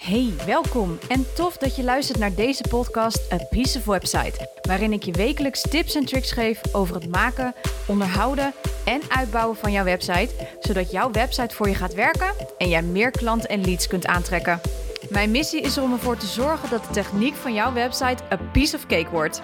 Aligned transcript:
Hey, 0.00 0.32
welkom 0.46 0.98
en 1.08 1.26
tof 1.34 1.56
dat 1.56 1.76
je 1.76 1.84
luistert 1.84 2.18
naar 2.18 2.34
deze 2.34 2.64
podcast 2.68 3.32
A 3.32 3.36
Piece 3.50 3.78
of 3.78 3.84
Website, 3.84 4.50
waarin 4.62 4.92
ik 4.92 5.02
je 5.02 5.12
wekelijks 5.12 5.60
tips 5.60 5.94
en 5.94 6.04
tricks 6.04 6.32
geef 6.32 6.60
over 6.72 6.94
het 6.94 7.10
maken, 7.10 7.54
onderhouden 7.86 8.52
en 8.84 9.00
uitbouwen 9.08 9.56
van 9.56 9.72
jouw 9.72 9.84
website, 9.84 10.30
zodat 10.60 10.90
jouw 10.90 11.10
website 11.10 11.54
voor 11.54 11.68
je 11.68 11.74
gaat 11.74 11.94
werken 11.94 12.32
en 12.58 12.68
jij 12.68 12.82
meer 12.82 13.10
klanten 13.10 13.48
en 13.48 13.64
leads 13.64 13.86
kunt 13.86 14.06
aantrekken. 14.06 14.60
Mijn 15.08 15.30
missie 15.30 15.60
is 15.60 15.78
om 15.78 15.92
ervoor 15.92 16.16
te 16.16 16.26
zorgen 16.26 16.70
dat 16.70 16.84
de 16.84 16.90
techniek 16.90 17.34
van 17.34 17.54
jouw 17.54 17.72
website 17.72 18.22
a 18.32 18.36
piece 18.52 18.76
of 18.76 18.86
cake 18.86 19.10
wordt. 19.10 19.42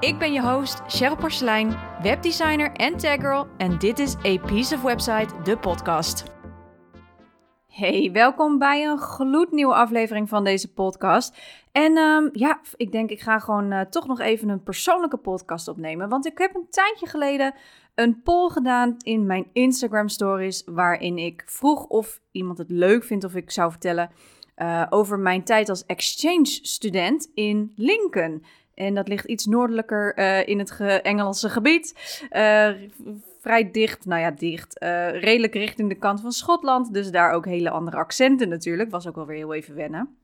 Ik 0.00 0.18
ben 0.18 0.32
je 0.32 0.42
host, 0.42 0.80
Cheryl 0.88 1.16
Porcelein, 1.16 1.76
webdesigner 2.02 2.72
en 2.72 2.96
taggirl 2.96 3.46
en 3.56 3.78
dit 3.78 3.98
is 3.98 4.14
A 4.26 4.36
Piece 4.46 4.74
of 4.74 4.82
Website, 4.82 5.28
de 5.44 5.56
podcast. 5.56 6.33
Hey, 7.74 8.10
welkom 8.12 8.58
bij 8.58 8.84
een 8.84 8.98
gloednieuwe 8.98 9.74
aflevering 9.74 10.28
van 10.28 10.44
deze 10.44 10.72
podcast. 10.72 11.36
En 11.72 11.96
um, 11.96 12.28
ja, 12.32 12.60
ik 12.76 12.92
denk 12.92 13.10
ik 13.10 13.20
ga 13.20 13.38
gewoon 13.38 13.72
uh, 13.72 13.80
toch 13.80 14.06
nog 14.06 14.20
even 14.20 14.48
een 14.48 14.62
persoonlijke 14.62 15.16
podcast 15.16 15.68
opnemen. 15.68 16.08
Want 16.08 16.26
ik 16.26 16.38
heb 16.38 16.54
een 16.54 16.66
tijdje 16.70 17.06
geleden 17.06 17.54
een 17.94 18.22
poll 18.22 18.48
gedaan 18.48 18.96
in 18.98 19.26
mijn 19.26 19.46
Instagram 19.52 20.08
stories. 20.08 20.62
Waarin 20.66 21.18
ik 21.18 21.42
vroeg 21.46 21.84
of 21.86 22.20
iemand 22.30 22.58
het 22.58 22.70
leuk 22.70 23.04
vindt 23.04 23.24
of 23.24 23.34
ik 23.34 23.50
zou 23.50 23.70
vertellen 23.70 24.10
uh, 24.56 24.86
over 24.90 25.18
mijn 25.18 25.44
tijd 25.44 25.68
als 25.68 25.86
exchange 25.86 26.58
student 26.62 27.30
in 27.34 27.72
Lincoln. 27.76 28.44
En 28.74 28.94
dat 28.94 29.08
ligt 29.08 29.26
iets 29.26 29.46
noordelijker 29.46 30.18
uh, 30.18 30.48
in 30.48 30.58
het 30.58 30.70
ge 30.70 31.00
Engelse 31.00 31.48
gebied 31.48 31.94
vrij 33.44 33.70
dicht, 33.70 34.04
nou 34.04 34.20
ja, 34.20 34.30
dicht, 34.30 34.82
uh, 34.82 35.20
redelijk 35.20 35.54
richting 35.54 35.88
de 35.88 35.94
kant 35.94 36.20
van 36.20 36.32
Schotland. 36.32 36.94
Dus 36.94 37.10
daar 37.10 37.32
ook 37.32 37.44
hele 37.44 37.70
andere 37.70 37.96
accenten 37.96 38.48
natuurlijk. 38.48 38.90
Was 38.90 39.06
ook 39.06 39.14
wel 39.14 39.26
weer 39.26 39.36
heel 39.36 39.54
even 39.54 39.74
wennen. 39.74 40.16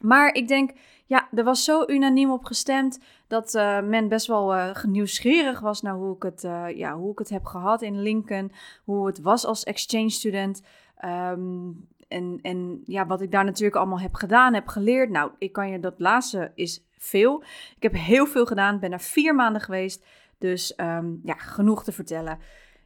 Maar 0.00 0.34
ik 0.34 0.48
denk, 0.48 0.70
ja, 1.06 1.28
er 1.34 1.44
was 1.44 1.64
zo 1.64 1.84
unaniem 1.86 2.30
op 2.30 2.44
gestemd 2.44 3.00
dat 3.26 3.54
uh, 3.54 3.80
men 3.80 4.08
best 4.08 4.26
wel 4.26 4.54
uh, 4.54 4.84
nieuwsgierig 4.84 5.60
was 5.60 5.82
naar 5.82 5.94
hoe 5.94 6.16
ik, 6.16 6.22
het, 6.22 6.40
ja, 6.74 6.96
hoe 6.96 7.12
ik 7.12 7.18
het 7.18 7.28
heb 7.28 7.44
gehad 7.44 7.82
in 7.82 8.02
Lincoln. 8.02 8.52
Hoe 8.84 9.06
het 9.06 9.20
was 9.20 9.44
als 9.44 9.64
exchange 9.64 10.10
student. 10.10 10.62
Um, 11.04 11.88
en, 12.08 12.38
en 12.42 12.82
ja, 12.84 13.06
wat 13.06 13.20
ik 13.20 13.30
daar 13.30 13.44
natuurlijk 13.44 13.76
allemaal 13.76 14.00
heb 14.00 14.14
gedaan, 14.14 14.54
heb 14.54 14.68
geleerd. 14.68 15.10
Nou, 15.10 15.30
ik 15.38 15.52
kan 15.52 15.70
je 15.70 15.80
dat 15.80 15.94
laatste 15.98 16.52
is 16.54 16.84
veel. 16.98 17.42
Ik 17.76 17.82
heb 17.82 17.94
heel 17.94 18.26
veel 18.26 18.46
gedaan, 18.46 18.80
ben 18.80 18.92
er 18.92 19.00
vier 19.00 19.34
maanden 19.34 19.62
geweest. 19.62 20.04
Dus 20.38 20.74
um, 20.76 21.20
ja, 21.24 21.34
genoeg 21.34 21.84
te 21.84 21.92
vertellen. 21.92 22.38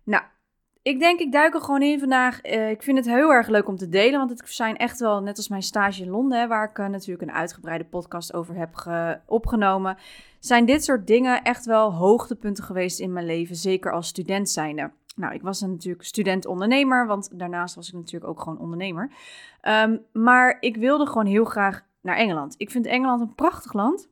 Nou, 0.05 0.23
ik 0.83 0.99
denk 0.99 1.21
ik 1.21 1.33
duik 1.33 1.55
er 1.55 1.61
gewoon 1.61 1.83
in 1.83 1.99
vandaag. 1.99 2.45
Uh, 2.45 2.71
ik 2.71 2.83
vind 2.83 2.97
het 2.97 3.07
heel 3.07 3.31
erg 3.31 3.49
leuk 3.49 3.69
om 3.69 3.77
te 3.77 3.89
delen, 3.89 4.19
want 4.19 4.31
het 4.31 4.43
zijn 4.49 4.77
echt 4.77 5.01
wel, 5.01 5.23
net 5.23 5.37
als 5.37 5.49
mijn 5.49 5.63
stage 5.63 6.03
in 6.03 6.11
Londen, 6.11 6.41
hè, 6.41 6.47
waar 6.47 6.71
ik 6.71 6.79
uh, 6.79 6.87
natuurlijk 6.87 7.29
een 7.29 7.37
uitgebreide 7.37 7.85
podcast 7.85 8.35
over 8.35 8.55
heb 8.55 8.71
opgenomen, 9.27 9.97
zijn 10.39 10.65
dit 10.65 10.85
soort 10.85 11.07
dingen 11.07 11.43
echt 11.43 11.65
wel 11.65 11.93
hoogtepunten 11.95 12.65
geweest 12.65 13.01
in 13.01 13.13
mijn 13.13 13.27
leven, 13.27 13.57
zeker 13.57 13.93
als 13.93 14.09
student 14.09 14.51
zijnde. 14.51 14.91
Nou, 15.17 15.35
ik 15.35 15.43
was 15.43 15.61
natuurlijk 15.61 16.05
student-ondernemer, 16.05 17.07
want 17.07 17.39
daarnaast 17.39 17.75
was 17.75 17.89
ik 17.89 17.95
natuurlijk 17.95 18.31
ook 18.31 18.41
gewoon 18.41 18.59
ondernemer. 18.59 19.11
Um, 19.63 20.05
maar 20.13 20.57
ik 20.61 20.77
wilde 20.77 21.07
gewoon 21.07 21.27
heel 21.27 21.45
graag 21.45 21.83
naar 22.01 22.17
Engeland. 22.17 22.55
Ik 22.57 22.71
vind 22.71 22.87
Engeland 22.87 23.21
een 23.21 23.35
prachtig 23.35 23.73
land. 23.73 24.09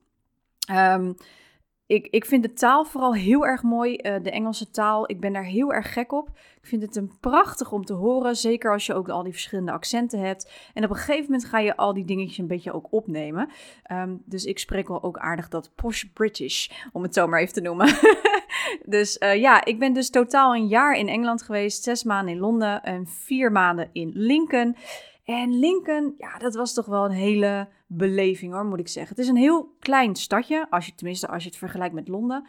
Um, 0.70 1.14
ik, 1.92 2.06
ik 2.10 2.24
vind 2.24 2.42
de 2.42 2.52
taal 2.52 2.84
vooral 2.84 3.14
heel 3.14 3.46
erg 3.46 3.62
mooi, 3.62 3.98
uh, 4.02 4.14
de 4.22 4.30
Engelse 4.30 4.70
taal. 4.70 5.10
Ik 5.10 5.20
ben 5.20 5.32
daar 5.32 5.44
heel 5.44 5.72
erg 5.72 5.92
gek 5.92 6.12
op. 6.12 6.28
Ik 6.60 6.68
vind 6.68 6.82
het 6.82 6.96
een 6.96 7.12
prachtig 7.20 7.72
om 7.72 7.84
te 7.84 7.92
horen, 7.92 8.36
zeker 8.36 8.72
als 8.72 8.86
je 8.86 8.94
ook 8.94 9.08
al 9.08 9.22
die 9.22 9.32
verschillende 9.32 9.72
accenten 9.72 10.18
hebt. 10.18 10.50
En 10.74 10.84
op 10.84 10.90
een 10.90 10.96
gegeven 10.96 11.24
moment 11.24 11.44
ga 11.44 11.58
je 11.58 11.76
al 11.76 11.94
die 11.94 12.04
dingetjes 12.04 12.38
een 12.38 12.46
beetje 12.46 12.72
ook 12.72 12.86
opnemen. 12.90 13.48
Um, 13.92 14.22
dus 14.24 14.44
ik 14.44 14.58
spreek 14.58 14.88
wel 14.88 15.02
ook 15.02 15.18
aardig 15.18 15.48
dat 15.48 15.70
posh 15.74 16.04
British, 16.04 16.68
om 16.92 17.02
het 17.02 17.14
zo 17.14 17.26
maar 17.26 17.40
even 17.40 17.54
te 17.54 17.60
noemen. 17.60 17.94
dus 18.84 19.16
uh, 19.18 19.36
ja, 19.36 19.64
ik 19.64 19.78
ben 19.78 19.92
dus 19.92 20.10
totaal 20.10 20.54
een 20.54 20.66
jaar 20.66 20.96
in 20.96 21.08
Engeland 21.08 21.42
geweest, 21.42 21.82
zes 21.82 22.04
maanden 22.04 22.34
in 22.34 22.40
Londen 22.40 22.82
en 22.82 23.06
vier 23.06 23.52
maanden 23.52 23.88
in 23.92 24.10
Lincoln. 24.14 24.76
En 25.24 25.58
Lincoln, 25.58 26.14
ja, 26.18 26.38
dat 26.38 26.54
was 26.54 26.74
toch 26.74 26.86
wel 26.86 27.04
een 27.04 27.10
hele 27.10 27.68
beleving 27.86 28.52
hoor, 28.52 28.64
moet 28.64 28.78
ik 28.78 28.88
zeggen. 28.88 29.16
Het 29.16 29.24
is 29.24 29.30
een 29.30 29.36
heel 29.36 29.76
klein 29.78 30.16
stadje, 30.16 30.66
als 30.70 30.86
je, 30.86 30.94
tenminste 30.94 31.28
als 31.28 31.42
je 31.42 31.48
het 31.48 31.58
vergelijkt 31.58 31.94
met 31.94 32.08
Londen. 32.08 32.46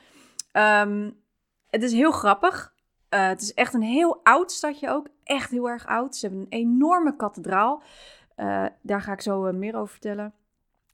Um, 0.52 1.22
het 1.70 1.84
is 1.84 1.94
heel 1.94 2.12
grappig. 2.12 2.74
Uh, 3.10 3.28
het 3.28 3.42
is 3.42 3.54
echt 3.54 3.74
een 3.74 3.82
heel 3.82 4.20
oud 4.24 4.52
stadje 4.52 4.90
ook. 4.90 5.08
Echt 5.24 5.52
heel 5.52 5.70
erg 5.70 5.86
oud. 5.86 6.16
Ze 6.16 6.28
hebben 6.28 6.46
een 6.50 6.60
enorme 6.60 7.16
kathedraal. 7.16 7.84
Uh, 8.38 8.66
daar 8.82 9.02
ga 9.02 9.14
ik 9.14 9.22
zo 9.22 9.48
uh, 9.48 9.54
meer 9.54 9.76
over 9.76 9.92
vertellen. 9.92 10.34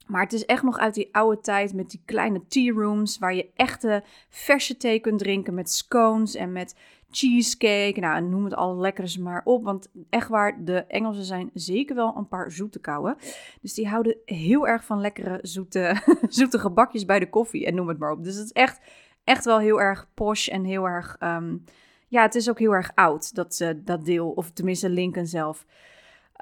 Maar 0.06 0.22
het 0.22 0.32
is 0.32 0.46
echt 0.46 0.62
nog 0.62 0.78
uit 0.78 0.94
die 0.94 1.08
oude 1.14 1.40
tijd 1.40 1.74
met 1.74 1.90
die 1.90 2.02
kleine 2.04 2.46
tea 2.46 2.72
rooms 2.72 3.18
waar 3.18 3.34
je 3.34 3.50
echte 3.54 4.04
verse 4.28 4.76
thee 4.76 5.00
kunt 5.00 5.18
drinken 5.18 5.54
met 5.54 5.70
scones 5.70 6.34
en 6.34 6.52
met 6.52 6.76
cheesecake. 7.10 8.00
Nou, 8.00 8.22
noem 8.22 8.44
het 8.44 8.54
al 8.54 8.76
lekkers 8.76 9.18
maar 9.18 9.40
op. 9.44 9.64
Want 9.64 9.88
echt 10.10 10.28
waar, 10.28 10.64
de 10.64 10.84
Engelsen 10.84 11.24
zijn 11.24 11.50
zeker 11.54 11.94
wel 11.94 12.14
een 12.16 12.28
paar 12.28 12.50
zoete 12.50 12.80
kouwen. 12.80 13.16
Dus 13.60 13.74
die 13.74 13.88
houden 13.88 14.16
heel 14.24 14.68
erg 14.68 14.84
van 14.84 15.00
lekkere 15.00 15.38
zoete, 15.42 16.02
zoete 16.28 16.58
gebakjes 16.58 17.04
bij 17.04 17.18
de 17.18 17.28
koffie 17.28 17.66
en 17.66 17.74
noem 17.74 17.88
het 17.88 17.98
maar 17.98 18.12
op. 18.12 18.24
Dus 18.24 18.34
het 18.34 18.44
is 18.44 18.52
echt, 18.52 18.80
echt 19.24 19.44
wel 19.44 19.58
heel 19.58 19.80
erg 19.80 20.08
posh 20.14 20.48
en 20.48 20.64
heel 20.64 20.84
erg... 20.84 21.16
Um, 21.20 21.64
ja, 22.08 22.22
het 22.22 22.34
is 22.34 22.50
ook 22.50 22.58
heel 22.58 22.72
erg 22.74 22.90
oud, 22.94 23.34
dat, 23.34 23.58
uh, 23.62 23.68
dat 23.76 24.04
deel. 24.04 24.30
Of 24.30 24.50
tenminste 24.50 24.88
Lincoln 24.88 25.26
zelf. 25.26 25.66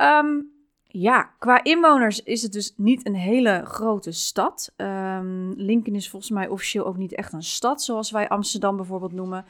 Um, 0.03 0.57
ja, 0.87 1.23
qua 1.39 1.65
inwoners 1.65 2.23
is 2.23 2.43
het 2.43 2.53
dus 2.53 2.75
niet 2.77 3.07
een 3.07 3.15
hele 3.15 3.63
grote 3.65 4.13
stad. 4.13 4.73
Um, 4.77 5.53
Lincoln 5.57 5.97
is 5.97 6.11
volgens 6.11 6.31
mij 6.31 6.49
officieel 6.49 6.87
ook 6.87 6.97
niet 6.97 7.15
echt 7.15 7.33
een 7.33 7.43
stad, 7.43 7.83
zoals 7.83 8.11
wij 8.11 8.29
Amsterdam 8.29 8.77
bijvoorbeeld 8.77 9.13
noemen. 9.13 9.45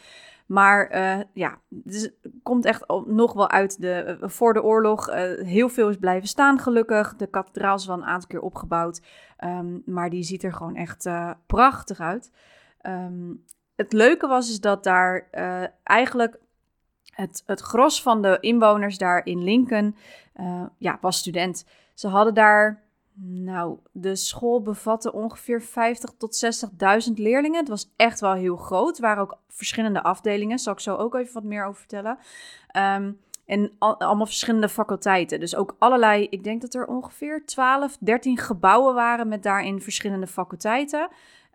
Maar 0.49 0.95
uh, 0.95 1.25
ja, 1.33 1.59
het 1.85 2.15
komt 2.43 2.65
echt 2.65 2.85
nog 3.07 3.33
wel 3.33 3.51
uit 3.51 3.81
de, 3.81 4.19
uh, 4.23 4.29
voor 4.29 4.53
de 4.53 4.63
oorlog. 4.63 5.09
Uh, 5.09 5.15
heel 5.47 5.69
veel 5.69 5.89
is 5.89 5.97
blijven 5.97 6.29
staan, 6.29 6.59
gelukkig. 6.59 7.17
De 7.17 7.27
kathedraal 7.27 7.77
is 7.77 7.87
wel 7.87 7.97
een 7.97 8.05
aantal 8.05 8.29
keer 8.29 8.41
opgebouwd. 8.41 9.03
Um, 9.45 9.83
maar 9.87 10.11
die 10.11 10.23
ziet 10.23 10.43
er 10.43 10.53
gewoon 10.53 10.77
echt 10.77 11.09
prachtig 11.47 12.01
uit. 12.01 12.33
Um, 12.83 13.45
het 13.77 13.93
leuke 13.93 14.27
was 14.27 14.51
is 14.51 14.61
dat 14.61 14.85
daar 14.85 15.29
eigenlijk 15.83 16.39
het, 17.05 17.43
het 17.47 17.61
gros 17.61 18.03
van 18.03 18.23
de 18.23 18.37
inwoners 18.41 18.99
daar 18.99 19.27
in 19.27 19.45
Lincoln 19.45 19.97
ja, 20.79 20.99
was 21.01 21.19
student. 21.19 21.67
Ze 21.95 22.09
hadden 22.09 22.35
daar 22.35 22.83
nou, 23.21 23.79
de 23.93 24.17
school 24.17 24.63
bevatte 24.63 25.13
ongeveer 25.13 25.63
50 25.63 26.11
tot 26.19 26.45
60.000 27.09 27.13
leerlingen. 27.15 27.59
Het 27.59 27.69
was 27.69 27.93
echt 27.97 28.21
wel 28.21 28.33
heel 28.33 28.57
groot. 28.57 28.97
Er 28.97 29.03
waren 29.03 29.23
ook 29.23 29.39
verschillende 29.49 30.03
afdelingen. 30.03 30.59
Zal 30.59 30.73
ik 30.73 30.81
zo 30.81 30.97
ook 30.97 31.15
even 31.15 31.35
wat 31.35 31.43
meer 31.43 31.65
over 31.65 31.79
vertellen. 31.79 32.19
Um, 32.77 33.21
en 33.47 33.73
al, 33.79 34.01
allemaal 34.01 34.27
verschillende 34.27 34.69
faculteiten. 34.69 35.41
Dus 35.41 35.57
ook 35.57 35.77
allerlei, 35.79 36.27
ik 36.31 36.45
denk 36.45 36.61
dat 36.61 36.75
er 36.75 36.87
ongeveer 36.87 37.47
12, 37.47 37.97
13 38.01 38.39
gebouwen 38.39 38.95
waren 38.95 39.29
met 39.29 39.43
daarin 39.43 39.81
verschillende 39.81 40.27
faculteiten. 40.27 41.09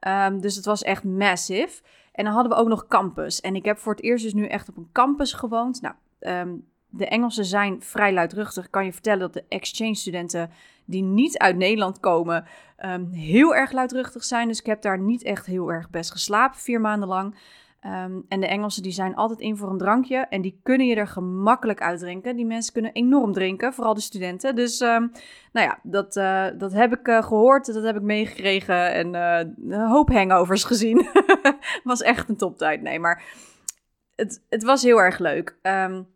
Um, 0.07 0.41
dus 0.41 0.55
het 0.55 0.65
was 0.65 0.83
echt 0.83 1.03
massive. 1.03 1.81
En 2.11 2.23
dan 2.23 2.33
hadden 2.33 2.51
we 2.51 2.57
ook 2.57 2.67
nog 2.67 2.87
campus. 2.87 3.41
En 3.41 3.55
ik 3.55 3.65
heb 3.65 3.77
voor 3.77 3.93
het 3.93 4.03
eerst 4.03 4.23
dus 4.23 4.33
nu 4.33 4.47
echt 4.47 4.69
op 4.69 4.77
een 4.77 4.89
campus 4.91 5.33
gewoond. 5.33 5.81
Nou, 5.81 5.95
um, 6.19 6.67
de 6.95 7.07
Engelsen 7.07 7.45
zijn 7.45 7.81
vrij 7.81 8.13
luidruchtig. 8.13 8.69
Kan 8.69 8.85
je 8.85 8.93
vertellen 8.93 9.19
dat 9.19 9.33
de 9.33 9.43
exchange 9.47 9.95
studenten 9.95 10.49
die 10.85 11.03
niet 11.03 11.37
uit 11.37 11.55
Nederland 11.55 11.99
komen, 11.99 12.45
um, 12.85 13.11
heel 13.11 13.55
erg 13.55 13.71
luidruchtig 13.71 14.23
zijn. 14.23 14.47
Dus 14.47 14.59
ik 14.59 14.65
heb 14.65 14.81
daar 14.81 14.99
niet 14.99 15.23
echt 15.23 15.45
heel 15.45 15.71
erg 15.71 15.89
best 15.89 16.11
geslapen, 16.11 16.59
vier 16.59 16.81
maanden 16.81 17.07
lang. 17.07 17.35
Um, 17.85 18.25
en 18.27 18.39
de 18.39 18.47
Engelsen 18.47 18.83
die 18.83 18.91
zijn 18.91 19.15
altijd 19.15 19.39
in 19.39 19.57
voor 19.57 19.69
een 19.69 19.77
drankje 19.77 20.17
en 20.17 20.41
die 20.41 20.59
kunnen 20.63 20.87
je 20.87 20.95
er 20.95 21.07
gemakkelijk 21.07 21.81
uitdrinken. 21.81 22.35
Die 22.35 22.45
mensen 22.45 22.73
kunnen 22.73 22.91
enorm 22.91 23.33
drinken, 23.33 23.73
vooral 23.73 23.93
de 23.93 24.01
studenten. 24.01 24.55
Dus 24.55 24.79
um, 24.79 25.11
nou 25.51 25.67
ja, 25.67 25.79
dat, 25.83 26.15
uh, 26.15 26.47
dat 26.57 26.73
heb 26.73 26.93
ik 26.93 27.07
uh, 27.07 27.23
gehoord, 27.23 27.73
dat 27.73 27.83
heb 27.83 27.95
ik 27.95 28.01
meegekregen 28.01 28.91
en 28.93 29.13
uh, 29.13 29.53
een 29.69 29.87
hoop 29.87 30.09
hangovers 30.09 30.63
gezien. 30.63 31.07
was 31.83 32.01
echt 32.01 32.29
een 32.29 32.37
toptijd, 32.37 32.81
nee, 32.81 32.99
maar 32.99 33.23
het, 34.15 34.43
het 34.49 34.63
was 34.63 34.83
heel 34.83 35.01
erg 35.01 35.19
leuk. 35.19 35.57
Um, 35.61 36.07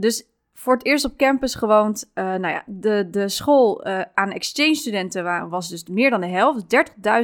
dus 0.00 0.30
voor 0.60 0.72
het 0.72 0.84
eerst 0.84 1.04
op 1.04 1.16
campus 1.16 1.54
gewoond. 1.54 2.10
Uh, 2.14 2.24
nou 2.24 2.48
ja, 2.48 2.62
de, 2.66 3.08
de 3.10 3.28
school 3.28 3.86
uh, 3.86 4.00
aan 4.14 4.30
exchange 4.30 4.74
studenten 4.74 5.48
was 5.48 5.68
dus 5.68 5.84
meer 5.84 6.10
dan 6.10 6.20
de 6.20 6.26
helft. 6.26 6.64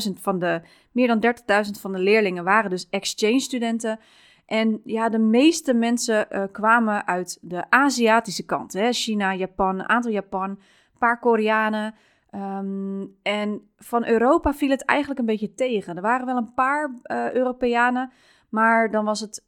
30.000 0.07 0.13
van 0.21 0.39
de, 0.39 0.61
meer 0.93 1.07
dan 1.07 1.35
30.000 1.65 1.71
van 1.81 1.93
de 1.93 1.99
leerlingen 1.99 2.45
waren 2.45 2.71
dus 2.71 2.89
exchange 2.91 3.41
studenten. 3.41 3.99
En 4.47 4.81
ja, 4.85 5.09
de 5.09 5.19
meeste 5.19 5.75
mensen 5.75 6.27
uh, 6.31 6.43
kwamen 6.53 7.07
uit 7.07 7.39
de 7.41 7.71
Aziatische 7.71 8.45
kant. 8.45 8.73
Hè? 8.73 8.93
China, 8.93 9.35
Japan, 9.35 9.79
een 9.79 9.89
aantal 9.89 10.13
Japan, 10.13 10.51
een 10.51 10.59
paar 10.99 11.19
Koreanen. 11.19 11.95
Um, 12.35 13.17
en 13.23 13.71
van 13.77 14.07
Europa 14.07 14.55
viel 14.55 14.71
het 14.71 14.85
eigenlijk 14.85 15.21
een 15.21 15.27
beetje 15.27 15.55
tegen. 15.55 15.97
Er 15.97 16.03
waren 16.03 16.27
wel 16.27 16.37
een 16.37 16.55
paar 16.55 16.91
Europeanen, 17.33 18.11
maar 18.49 18.91
dan 18.91 19.05
was 19.05 19.21
het 19.21 19.45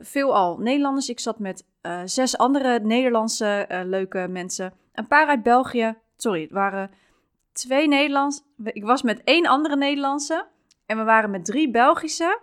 veelal 0.00 0.58
Nederlanders. 0.58 1.08
Ik 1.08 1.20
zat 1.20 1.38
met 1.38 1.64
uh, 1.82 2.00
zes 2.04 2.38
andere 2.38 2.80
Nederlandse 2.80 3.66
uh, 3.70 3.80
leuke 3.84 4.26
mensen. 4.30 4.72
Een 4.92 5.06
paar 5.06 5.26
uit 5.26 5.42
België. 5.42 5.96
Sorry, 6.16 6.42
het 6.42 6.50
waren 6.50 6.90
twee 7.52 7.88
Nederlands. 7.88 8.42
Ik 8.64 8.84
was 8.84 9.02
met 9.02 9.24
één 9.24 9.46
andere 9.46 9.76
Nederlandse. 9.76 10.46
En 10.86 10.96
we 10.98 11.04
waren 11.04 11.30
met 11.30 11.44
drie 11.44 11.70
Belgische. 11.70 12.40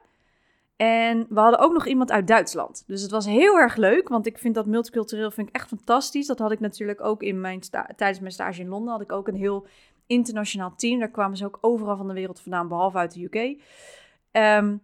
En 0.76 1.26
we 1.30 1.40
hadden 1.40 1.60
ook 1.60 1.74
nog 1.74 1.88
iemand 1.88 2.12
uit 2.12 2.28
Duitsland. 2.28 2.84
Dus 2.88 3.02
het 3.02 3.12
was 3.12 3.26
heel 3.26 3.58
erg 3.58 3.76
leuk, 3.76 4.08
want 4.08 4.26
ik 4.26 4.38
vind 4.38 4.56
dat 4.56 4.66
multicultureel 4.66 5.32
vind 5.32 5.50
ik 5.50 5.56
echt 5.56 5.68
fantastisch. 5.68 6.28
Dat 6.28 6.40
had 6.40 6.52
ik 6.52 6.60
natuurlijk 6.60 7.02
ook 7.02 7.24
in 7.24 7.42
mijn 7.42 7.60
tijdens 7.96 8.20
mijn 8.20 8.32
stage 8.32 8.62
in 8.62 8.68
Londen. 8.68 8.92
Had 8.92 9.02
ik 9.02 9.12
ook 9.12 9.28
een 9.28 9.36
heel 9.36 9.68
internationaal 10.08 10.76
team. 10.76 11.00
Daar 11.00 11.12
kwamen 11.12 11.38
ze 11.38 11.46
ook 11.46 11.58
overal 11.62 11.98
van 11.98 12.08
de 12.08 12.14
wereld 12.14 12.40
vandaan, 12.40 12.68
behalve 12.68 12.98
uit 12.98 13.14
de 13.14 13.24
UK. 13.24 13.36
Um, 13.36 13.60
ehm, 14.32 14.76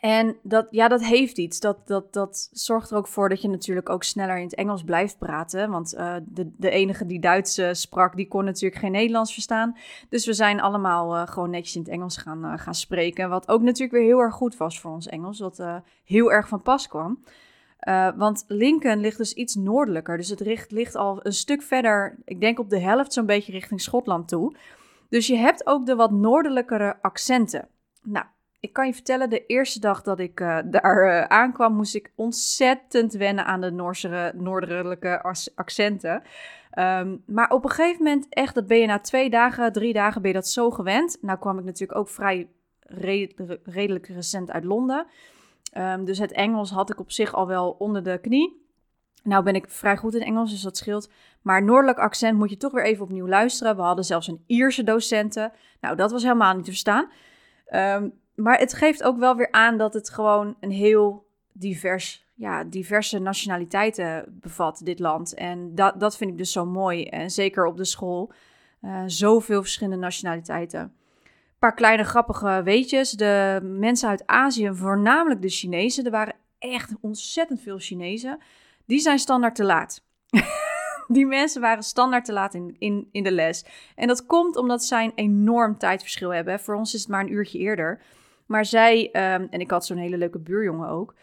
en 0.00 0.36
dat, 0.42 0.66
ja, 0.70 0.88
dat 0.88 1.04
heeft 1.04 1.38
iets. 1.38 1.60
Dat, 1.60 1.86
dat, 1.86 2.12
dat 2.12 2.48
zorgt 2.52 2.90
er 2.90 2.96
ook 2.96 3.08
voor 3.08 3.28
dat 3.28 3.42
je 3.42 3.48
natuurlijk 3.48 3.88
ook 3.88 4.02
sneller 4.02 4.36
in 4.36 4.44
het 4.44 4.54
Engels 4.54 4.82
blijft 4.82 5.18
praten. 5.18 5.70
Want 5.70 5.94
uh, 5.94 6.16
de, 6.24 6.50
de 6.56 6.70
enige 6.70 7.06
die 7.06 7.20
Duits 7.20 7.60
sprak, 7.72 8.16
die 8.16 8.28
kon 8.28 8.44
natuurlijk 8.44 8.80
geen 8.80 8.92
Nederlands 8.92 9.32
verstaan. 9.32 9.76
Dus 10.08 10.26
we 10.26 10.32
zijn 10.32 10.60
allemaal 10.60 11.16
uh, 11.16 11.26
gewoon 11.26 11.50
netjes 11.50 11.74
in 11.74 11.80
het 11.80 11.90
Engels 11.90 12.16
gaan, 12.16 12.58
gaan 12.58 12.74
spreken. 12.74 13.28
Wat 13.28 13.48
ook 13.48 13.62
natuurlijk 13.62 13.92
weer 13.92 14.06
heel 14.06 14.20
erg 14.20 14.34
goed 14.34 14.56
was 14.56 14.80
voor 14.80 14.90
ons 14.90 15.06
Engels. 15.06 15.38
Wat 15.38 15.62
heel 16.04 16.32
erg 16.32 16.48
van 16.48 16.62
pas 16.62 16.88
kwam. 16.88 17.24
want 18.16 18.44
Lincoln 18.46 19.00
ligt 19.00 19.18
dus 19.18 19.32
iets 19.32 19.54
noordelijker. 19.54 20.16
Dus 20.16 20.28
het 20.28 20.40
ligt, 20.40 20.70
ligt 20.70 20.94
al 20.94 21.20
een 21.22 21.32
stuk 21.32 21.62
verder, 21.62 22.18
ik 22.24 22.40
denk 22.40 22.58
op 22.58 22.70
de 22.70 22.78
helft 22.78 23.12
zo'n 23.12 23.26
beetje 23.26 23.52
richting 23.52 23.80
Schotland 23.80 24.28
toe. 24.28 24.56
Dus 25.08 25.26
je 25.26 25.36
hebt 25.36 25.66
ook 25.66 25.86
de 25.86 25.94
wat 25.94 26.10
noordelijkere 26.10 26.96
accenten. 27.02 27.68
Nou, 28.02 28.26
ik 28.60 28.72
kan 28.72 28.86
je 28.86 28.94
vertellen, 28.94 29.30
de 29.30 29.46
eerste 29.46 29.80
dag 29.80 30.02
dat 30.02 30.18
ik 30.18 30.40
uh, 30.40 30.58
daar 30.64 31.06
uh, 31.06 31.24
aankwam, 31.24 31.74
moest 31.74 31.94
ik 31.94 32.12
ontzettend 32.14 33.12
wennen 33.12 33.44
aan 33.44 33.60
de 33.60 33.70
Noorse, 33.70 34.32
noordelijke 34.34 35.22
accenten. 35.54 36.22
Um, 36.78 37.22
maar 37.26 37.50
op 37.50 37.64
een 37.64 37.70
gegeven 37.70 38.04
moment, 38.04 38.26
echt, 38.28 38.54
dat 38.54 38.66
ben 38.66 38.78
je 38.78 38.86
na 38.86 38.98
twee 38.98 39.30
dagen, 39.30 39.72
drie 39.72 39.92
dagen, 39.92 40.22
ben 40.22 40.30
je 40.30 40.36
dat 40.36 40.48
zo 40.48 40.70
gewend. 40.70 41.18
Nou 41.20 41.38
kwam 41.38 41.58
ik 41.58 41.64
natuurlijk 41.64 41.98
ook 41.98 42.08
vrij 42.08 42.48
redelijk 43.64 44.06
recent 44.06 44.50
uit 44.50 44.64
Londen. 44.64 45.06
Um, 45.78 46.04
dus 46.04 46.18
het 46.18 46.32
Engels 46.32 46.70
had 46.70 46.90
ik 46.90 47.00
op 47.00 47.10
zich 47.10 47.34
al 47.34 47.46
wel 47.46 47.70
onder 47.78 48.02
de 48.02 48.18
knie. 48.20 48.68
Nou 49.22 49.44
ben 49.44 49.54
ik 49.54 49.68
vrij 49.68 49.96
goed 49.96 50.14
in 50.14 50.22
Engels, 50.22 50.50
dus 50.50 50.62
dat 50.62 50.76
scheelt. 50.76 51.10
Maar 51.42 51.62
noordelijk 51.62 51.98
accent 51.98 52.38
moet 52.38 52.50
je 52.50 52.56
toch 52.56 52.72
weer 52.72 52.84
even 52.84 53.04
opnieuw 53.04 53.28
luisteren. 53.28 53.76
We 53.76 53.82
hadden 53.82 54.04
zelfs 54.04 54.28
een 54.28 54.44
Ierse 54.46 54.84
docenten. 54.84 55.52
Nou, 55.80 55.96
dat 55.96 56.10
was 56.10 56.22
helemaal 56.22 56.54
niet 56.54 56.64
te 56.64 56.70
verstaan. 56.70 57.10
Um, 57.74 58.12
maar 58.34 58.58
het 58.58 58.74
geeft 58.74 59.02
ook 59.02 59.18
wel 59.18 59.36
weer 59.36 59.50
aan 59.50 59.78
dat 59.78 59.94
het 59.94 60.10
gewoon 60.10 60.56
een 60.60 60.70
heel 60.70 61.26
divers, 61.52 62.24
ja, 62.34 62.64
diverse 62.64 63.18
nationaliteiten 63.18 64.24
bevat, 64.40 64.80
dit 64.84 64.98
land. 64.98 65.34
En 65.34 65.74
dat, 65.74 66.00
dat 66.00 66.16
vind 66.16 66.30
ik 66.30 66.38
dus 66.38 66.52
zo 66.52 66.66
mooi. 66.66 67.04
En 67.04 67.30
zeker 67.30 67.66
op 67.66 67.76
de 67.76 67.84
school. 67.84 68.32
Uh, 68.82 69.02
zoveel 69.06 69.60
verschillende 69.60 69.96
nationaliteiten. 69.96 70.80
Een 70.80 71.58
paar 71.58 71.74
kleine 71.74 72.04
grappige 72.04 72.60
weetjes. 72.64 73.10
De 73.10 73.60
mensen 73.62 74.08
uit 74.08 74.26
Azië, 74.26 74.70
voornamelijk 74.72 75.42
de 75.42 75.48
Chinezen, 75.48 76.04
er 76.04 76.10
waren 76.10 76.34
echt 76.58 76.92
ontzettend 77.00 77.60
veel 77.60 77.78
Chinezen. 77.78 78.38
Die 78.84 78.98
zijn 78.98 79.18
standaard 79.18 79.54
te 79.54 79.64
laat. 79.64 80.04
die 81.08 81.26
mensen 81.26 81.60
waren 81.60 81.82
standaard 81.82 82.24
te 82.24 82.32
laat 82.32 82.54
in, 82.54 82.76
in, 82.78 83.08
in 83.12 83.22
de 83.22 83.32
les. 83.32 83.64
En 83.94 84.06
dat 84.06 84.26
komt 84.26 84.56
omdat 84.56 84.84
zij 84.84 85.04
een 85.04 85.12
enorm 85.14 85.78
tijdverschil 85.78 86.30
hebben. 86.30 86.60
Voor 86.60 86.74
ons 86.74 86.94
is 86.94 87.00
het 87.00 87.10
maar 87.10 87.20
een 87.20 87.32
uurtje 87.32 87.58
eerder. 87.58 88.00
Maar 88.50 88.64
zij, 88.64 89.10
ehm, 89.10 89.46
en 89.50 89.60
ik 89.60 89.70
had 89.70 89.86
zo'n 89.86 89.96
hele 89.96 90.16
leuke 90.18 90.38
buurjongen 90.38 90.88
ook. 90.88 91.14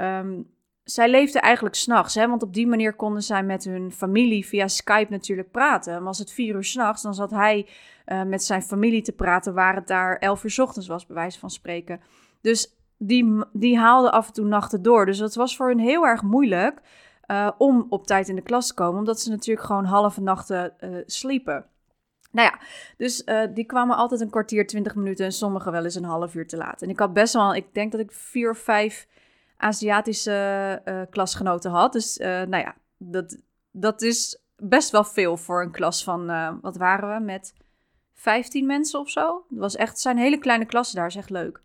Um, 0.00 0.50
zij 0.84 1.10
leefde 1.10 1.40
eigenlijk 1.40 1.74
s'nachts, 1.74 2.14
want 2.14 2.42
op 2.42 2.54
die 2.54 2.66
manier 2.66 2.94
konden 2.94 3.22
zij 3.22 3.42
met 3.42 3.64
hun 3.64 3.92
familie 3.92 4.46
via 4.46 4.68
Skype 4.68 5.10
natuurlijk 5.10 5.50
praten. 5.50 5.98
Maar 5.98 6.06
als 6.06 6.18
het 6.18 6.32
vier 6.32 6.54
uur 6.54 6.64
s'nachts, 6.64 7.02
dan 7.02 7.14
zat 7.14 7.30
hij 7.30 7.68
uh, 8.06 8.22
met 8.22 8.44
zijn 8.44 8.62
familie 8.62 9.02
te 9.02 9.12
praten, 9.12 9.54
waar 9.54 9.74
het 9.74 9.86
daar 9.86 10.16
elf 10.18 10.44
uur 10.44 10.50
s 10.50 10.58
ochtends 10.58 10.88
was, 10.88 11.06
bij 11.06 11.16
wijze 11.16 11.38
van 11.38 11.50
spreken. 11.50 12.00
Dus 12.40 12.76
die, 12.98 13.44
die 13.52 13.78
haalden 13.78 14.12
af 14.12 14.26
en 14.26 14.32
toe 14.32 14.46
nachten 14.46 14.82
door. 14.82 15.06
Dus 15.06 15.18
het 15.18 15.34
was 15.34 15.56
voor 15.56 15.68
hen 15.68 15.78
heel 15.78 16.06
erg 16.06 16.22
moeilijk 16.22 16.80
uh, 17.26 17.50
om 17.58 17.86
op 17.88 18.06
tijd 18.06 18.28
in 18.28 18.36
de 18.36 18.42
klas 18.42 18.66
te 18.66 18.74
komen, 18.74 18.98
omdat 18.98 19.20
ze 19.20 19.30
natuurlijk 19.30 19.66
gewoon 19.66 19.84
halve 19.84 20.20
nachten 20.20 20.74
uh, 20.80 21.02
sliepen. 21.06 21.66
Nou 22.36 22.48
ja, 22.48 22.58
dus 22.96 23.22
uh, 23.26 23.42
die 23.54 23.64
kwamen 23.64 23.96
altijd 23.96 24.20
een 24.20 24.30
kwartier, 24.30 24.66
twintig 24.66 24.94
minuten 24.94 25.24
en 25.24 25.32
sommigen 25.32 25.72
wel 25.72 25.84
eens 25.84 25.94
een 25.94 26.04
half 26.04 26.34
uur 26.34 26.46
te 26.46 26.56
laat. 26.56 26.82
En 26.82 26.88
ik 26.88 26.98
had 26.98 27.12
best 27.12 27.32
wel, 27.32 27.54
ik 27.54 27.74
denk 27.74 27.92
dat 27.92 28.00
ik 28.00 28.12
vier 28.12 28.50
of 28.50 28.58
vijf 28.58 29.06
Aziatische 29.56 30.82
uh, 30.84 31.00
klasgenoten 31.10 31.70
had. 31.70 31.92
Dus 31.92 32.18
uh, 32.18 32.26
nou 32.26 32.56
ja, 32.56 32.74
dat, 32.98 33.38
dat 33.70 34.02
is 34.02 34.38
best 34.56 34.90
wel 34.90 35.04
veel 35.04 35.36
voor 35.36 35.62
een 35.62 35.70
klas 35.70 36.04
van, 36.04 36.26
wat 36.60 36.76
waren 36.76 37.14
we, 37.14 37.24
met 37.24 37.54
15 38.14 38.66
mensen 38.66 39.00
of 39.00 39.10
zo. 39.10 39.44
Het 39.48 39.58
was 39.58 39.76
echt, 39.76 40.00
zijn 40.00 40.18
hele 40.18 40.38
kleine 40.38 40.66
klassen 40.66 40.96
daar, 40.96 41.06
is 41.06 41.16
echt 41.16 41.30
leuk. 41.30 41.62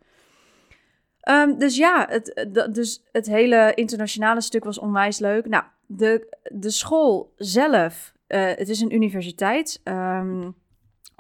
Um, 1.30 1.58
dus 1.58 1.78
ja, 1.78 2.08
het, 2.10 2.48
dus 2.74 3.04
het 3.12 3.26
hele 3.26 3.72
internationale 3.74 4.42
stuk 4.42 4.64
was 4.64 4.80
onwijs 4.80 5.20
leuk. 5.20 5.46
Nou, 5.46 5.64
de, 5.86 6.38
de 6.52 6.70
school 6.70 7.34
zelf, 7.36 8.14
het 8.28 8.70
is 8.70 8.82
een 8.82 8.96
universiteit. 8.96 9.82
Um, 9.84 10.56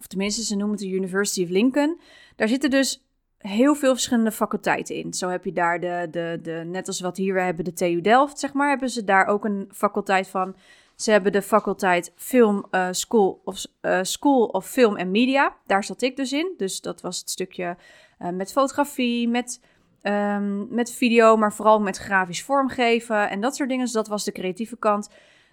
of 0.01 0.07
tenminste, 0.07 0.43
ze 0.43 0.55
noemen 0.55 0.77
het 0.77 0.85
de 0.85 0.95
University 0.95 1.43
of 1.43 1.49
Lincoln. 1.49 1.99
Daar 2.35 2.47
zitten 2.47 2.69
dus 2.69 3.03
heel 3.37 3.75
veel 3.75 3.91
verschillende 3.91 4.31
faculteiten 4.31 4.95
in. 4.95 5.13
Zo 5.13 5.29
heb 5.29 5.45
je 5.45 5.53
daar 5.53 5.79
de, 5.79 6.07
de, 6.11 6.39
de 6.41 6.63
net 6.65 6.87
als 6.87 6.99
wat 6.99 7.17
hier 7.17 7.33
we 7.33 7.41
hebben, 7.41 7.65
de 7.65 7.73
TU 7.73 8.01
Delft, 8.01 8.39
zeg 8.39 8.53
maar, 8.53 8.69
hebben 8.69 8.89
ze 8.89 9.03
daar 9.03 9.25
ook 9.25 9.45
een 9.45 9.69
faculteit 9.73 10.27
van. 10.27 10.55
Ze 10.95 11.11
hebben 11.11 11.31
de 11.31 11.41
faculteit 11.41 12.11
Film 12.15 12.65
uh, 12.71 12.87
School, 12.91 13.41
of, 13.43 13.65
uh, 13.81 13.99
School 14.01 14.45
of 14.45 14.67
Film 14.67 14.95
en 14.95 15.11
Media. 15.11 15.55
Daar 15.65 15.83
zat 15.83 16.01
ik 16.01 16.15
dus 16.15 16.33
in. 16.33 16.53
Dus 16.57 16.81
dat 16.81 17.01
was 17.01 17.19
het 17.19 17.29
stukje 17.29 17.77
uh, 18.19 18.29
met 18.29 18.51
fotografie, 18.51 19.27
met, 19.27 19.61
um, 20.01 20.67
met 20.69 20.91
video, 20.91 21.37
maar 21.37 21.53
vooral 21.53 21.79
met 21.81 21.97
grafisch 21.97 22.43
vormgeven 22.43 23.29
en 23.29 23.41
dat 23.41 23.55
soort 23.55 23.69
dingen. 23.69 23.85
Dus 23.85 23.93
dat 23.93 24.07
was 24.07 24.23
de 24.23 24.31
creatieve 24.31 24.77
kant. 24.77 25.09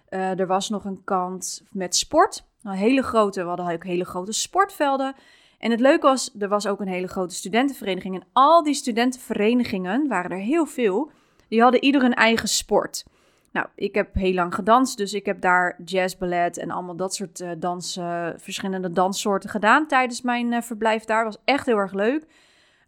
er 0.09 0.47
was 0.47 0.69
nog 0.69 0.85
een 0.85 1.03
kant 1.03 1.63
met 1.71 1.95
sport. 1.95 2.47
Hele 2.63 3.03
grote, 3.03 3.41
we 3.41 3.47
hadden 3.47 3.71
ook 3.71 3.83
hele 3.83 4.05
grote 4.05 4.31
sportvelden. 4.31 5.15
En 5.59 5.71
het 5.71 5.79
leuke 5.79 6.05
was, 6.05 6.35
er 6.39 6.47
was 6.47 6.67
ook 6.67 6.79
een 6.79 6.87
hele 6.87 7.07
grote 7.07 7.35
studentenvereniging. 7.35 8.15
En 8.15 8.27
al 8.33 8.63
die 8.63 8.73
studentenverenigingen, 8.73 10.07
waren 10.07 10.31
er 10.31 10.37
heel 10.37 10.65
veel, 10.65 11.11
die 11.47 11.61
hadden 11.61 11.83
ieder 11.83 12.03
een 12.03 12.13
eigen 12.13 12.47
sport. 12.47 13.05
Nou, 13.51 13.67
ik 13.75 13.95
heb 13.95 14.13
heel 14.13 14.33
lang 14.33 14.55
gedanst, 14.55 14.97
dus 14.97 15.13
ik 15.13 15.25
heb 15.25 15.41
daar 15.41 15.79
jazz, 15.85 16.15
ballet 16.17 16.57
en 16.57 16.71
allemaal 16.71 16.95
dat 16.95 17.15
soort 17.15 17.39
uh, 17.39 17.49
dansen, 17.57 18.39
verschillende 18.39 18.91
danssoorten 18.91 19.49
gedaan 19.49 19.87
tijdens 19.87 20.21
mijn 20.21 20.51
uh, 20.51 20.61
verblijf 20.61 21.05
daar. 21.05 21.23
Was 21.23 21.37
echt 21.45 21.65
heel 21.65 21.77
erg 21.77 21.93
leuk. 21.93 22.25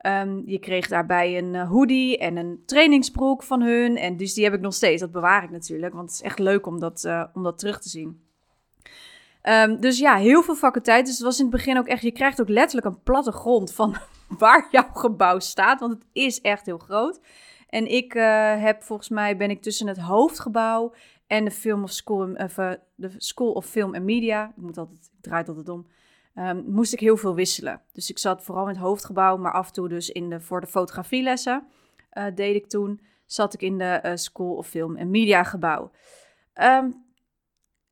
Um, 0.05 0.43
je 0.45 0.59
kreeg 0.59 0.87
daarbij 0.87 1.37
een 1.37 1.55
hoodie 1.55 2.17
en 2.17 2.37
een 2.37 2.63
trainingsbroek 2.65 3.43
van 3.43 3.61
hun. 3.61 3.97
En 3.97 4.17
dus 4.17 4.33
die 4.33 4.43
heb 4.43 4.53
ik 4.53 4.61
nog 4.61 4.73
steeds. 4.73 5.01
Dat 5.01 5.11
bewaar 5.11 5.43
ik 5.43 5.49
natuurlijk, 5.49 5.93
want 5.93 6.09
het 6.09 6.19
is 6.19 6.25
echt 6.25 6.39
leuk 6.39 6.65
om 6.65 6.79
dat, 6.79 7.09
om 7.33 7.43
dat 7.43 7.59
terug 7.59 7.81
te 7.81 7.89
zien. 7.89 8.30
Um, 9.43 9.79
dus 9.79 9.99
ja, 9.99 10.15
heel 10.15 10.43
veel 10.43 10.55
faculteiten. 10.55 11.05
Dus 11.05 11.17
het 11.17 11.25
was 11.25 11.37
in 11.39 11.45
het 11.45 11.53
begin 11.53 11.77
ook 11.77 11.87
echt, 11.87 12.01
je 12.01 12.11
krijgt 12.11 12.41
ook 12.41 12.49
letterlijk 12.49 12.87
een 12.87 13.03
platte 13.03 13.31
grond 13.31 13.73
van 13.73 13.95
waar 14.37 14.67
jouw 14.71 14.89
gebouw 14.93 15.39
staat, 15.39 15.79
want 15.79 15.93
het 15.93 16.05
is 16.11 16.41
echt 16.41 16.65
heel 16.65 16.77
groot. 16.77 17.19
En 17.69 17.87
ik 17.87 18.13
uh, 18.13 18.61
heb 18.61 18.83
volgens 18.83 19.09
mij, 19.09 19.37
ben 19.37 19.49
ik 19.49 19.61
tussen 19.61 19.87
het 19.87 19.97
hoofdgebouw 19.97 20.93
en 21.27 21.45
de 21.45 21.51
Film 21.51 21.83
of 21.83 21.91
School, 21.91 22.33
of, 22.33 22.57
uh, 22.57 22.71
de 22.95 23.09
School 23.17 23.51
of 23.51 23.65
Film 23.65 23.95
and 23.95 24.03
Media, 24.03 24.47
ik, 24.49 24.55
moet 24.55 24.77
altijd, 24.77 25.09
ik 25.17 25.21
draai 25.21 25.43
het 25.45 25.69
om, 25.69 25.87
um, 26.35 26.63
moest 26.67 26.93
ik 26.93 26.99
heel 26.99 27.17
veel 27.17 27.35
wisselen. 27.35 27.81
Dus 27.93 28.09
ik 28.09 28.17
zat 28.17 28.43
vooral 28.43 28.63
in 28.63 28.73
het 28.73 28.83
hoofdgebouw, 28.83 29.37
maar 29.37 29.53
af 29.53 29.67
en 29.67 29.73
toe 29.73 29.89
dus 29.89 30.09
in 30.09 30.29
de, 30.29 30.41
voor 30.41 30.61
de 30.61 30.67
fotografielessen 30.67 31.67
deed 32.35 32.55
ik 32.55 32.67
toen, 32.67 33.01
zat 33.25 33.53
ik 33.53 33.61
in 33.61 33.77
de 33.77 34.11
School 34.15 34.55
of 34.55 34.67
Film 34.67 34.97
and 34.97 35.09
Media 35.09 35.43
gebouw. 35.43 35.91
Um, 36.53 37.05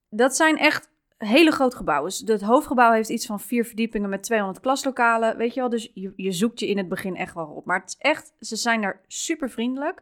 dat 0.09 0.35
zijn 0.35 0.57
echt 0.57 0.89
hele 1.27 1.51
groot 1.51 1.75
gebouw 1.75 2.05
is. 2.05 2.23
Het 2.25 2.41
hoofdgebouw 2.41 2.91
heeft 2.91 3.09
iets 3.09 3.25
van 3.25 3.39
vier 3.39 3.65
verdiepingen 3.65 4.09
met 4.09 4.23
200 4.23 4.59
klaslokalen. 4.59 5.37
Weet 5.37 5.53
je 5.53 5.59
wel, 5.59 5.69
dus 5.69 5.91
je, 5.93 6.13
je 6.15 6.31
zoekt 6.31 6.59
je 6.59 6.67
in 6.67 6.77
het 6.77 6.89
begin 6.89 7.15
echt 7.15 7.33
wel 7.33 7.45
op. 7.45 7.65
Maar 7.65 7.79
het 7.79 7.89
is 7.89 7.97
echt, 7.97 8.33
ze 8.39 8.55
zijn 8.55 8.81
daar 8.81 9.01
super 9.07 9.49
vriendelijk. 9.49 10.01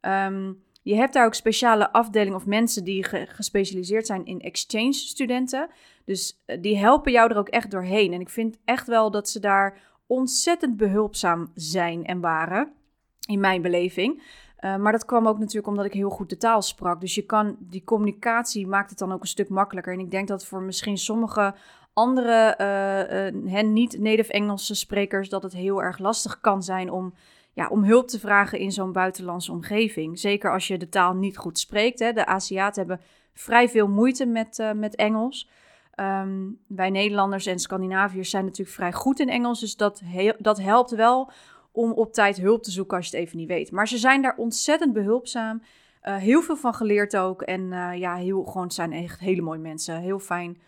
Ehm, 0.00 0.52
je 0.82 0.94
hebt 0.94 1.12
daar 1.12 1.26
ook 1.26 1.34
speciale 1.34 1.92
afdelingen 1.92 2.38
of 2.38 2.46
mensen 2.46 2.84
die 2.84 3.04
gespecialiseerd 3.28 4.06
zijn 4.06 4.26
in 4.26 4.40
exchange 4.40 4.92
studenten. 4.92 5.68
Dus 6.04 6.42
eh, 6.46 6.62
die 6.62 6.76
helpen 6.76 7.12
jou 7.12 7.30
er 7.30 7.38
ook 7.38 7.48
echt 7.48 7.70
doorheen. 7.70 8.12
En 8.12 8.20
ik 8.20 8.28
vind 8.28 8.58
echt 8.64 8.86
wel 8.86 9.10
dat 9.10 9.28
ze 9.28 9.40
daar 9.40 9.78
ontzettend 10.06 10.76
behulpzaam 10.76 11.50
zijn 11.54 12.04
en 12.04 12.20
waren. 12.20 12.72
In 13.28 13.40
mijn 13.40 13.62
beleving. 13.62 14.22
Uh, 14.60 14.76
maar 14.76 14.92
dat 14.92 15.04
kwam 15.04 15.28
ook 15.28 15.38
natuurlijk 15.38 15.66
omdat 15.66 15.84
ik 15.84 15.92
heel 15.92 16.10
goed 16.10 16.30
de 16.30 16.36
taal 16.36 16.62
sprak. 16.62 17.00
Dus 17.00 17.14
je 17.14 17.22
kan, 17.22 17.56
die 17.58 17.84
communicatie 17.84 18.66
maakt 18.66 18.90
het 18.90 18.98
dan 18.98 19.12
ook 19.12 19.20
een 19.20 19.26
stuk 19.26 19.48
makkelijker. 19.48 19.92
En 19.92 20.00
ik 20.00 20.10
denk 20.10 20.28
dat 20.28 20.46
voor 20.46 20.62
misschien 20.62 20.98
sommige 20.98 21.54
andere 21.92 22.54
uh, 22.60 23.54
uh, 23.54 23.62
niet-native 23.62 24.32
Engelse 24.32 24.74
sprekers... 24.74 25.28
dat 25.28 25.42
het 25.42 25.52
heel 25.52 25.82
erg 25.82 25.98
lastig 25.98 26.40
kan 26.40 26.62
zijn 26.62 26.90
om, 26.90 27.14
ja, 27.52 27.68
om 27.68 27.84
hulp 27.84 28.08
te 28.08 28.20
vragen 28.20 28.58
in 28.58 28.72
zo'n 28.72 28.92
buitenlandse 28.92 29.52
omgeving. 29.52 30.18
Zeker 30.18 30.52
als 30.52 30.66
je 30.66 30.78
de 30.78 30.88
taal 30.88 31.14
niet 31.14 31.36
goed 31.36 31.58
spreekt. 31.58 31.98
Hè. 31.98 32.12
De 32.12 32.26
Aziaten 32.26 32.86
hebben 32.86 33.06
vrij 33.32 33.68
veel 33.68 33.88
moeite 33.88 34.26
met, 34.26 34.72
met 34.74 34.94
Engels. 34.94 35.48
Ehm, 35.96 36.50
wij 36.66 36.90
Nederlanders 36.90 37.46
en 37.46 37.58
Scandinaviërs 37.58 38.30
zijn 38.30 38.44
natuurlijk 38.44 38.76
vrij 38.76 38.92
goed 38.92 39.20
in 39.20 39.28
Engels, 39.28 39.60
dus 39.60 39.76
dat, 39.76 40.02
dat 40.38 40.60
helpt 40.60 40.90
wel 40.90 41.30
om 41.76 41.92
op 41.92 42.12
tijd 42.12 42.36
hulp 42.36 42.62
te 42.62 42.70
zoeken 42.70 42.96
als 42.96 43.08
je 43.08 43.16
het 43.16 43.26
even 43.26 43.38
niet 43.38 43.48
weet. 43.48 43.70
Maar 43.70 43.88
ze 43.88 43.98
zijn 43.98 44.22
daar 44.22 44.36
ontzettend 44.36 44.92
behulpzaam. 44.92 45.62
Uh, 46.02 46.16
heel 46.16 46.42
veel 46.42 46.56
van 46.56 46.74
geleerd 46.74 47.16
ook. 47.16 47.42
En 47.42 47.60
uh, 47.60 47.90
ja, 47.98 48.14
heel, 48.14 48.44
gewoon 48.44 48.70
zijn 48.70 48.92
echt 48.92 49.20
hele 49.20 49.42
mooie 49.42 49.58
mensen. 49.58 50.00
Heel 50.00 50.18
fijn. 50.18 50.58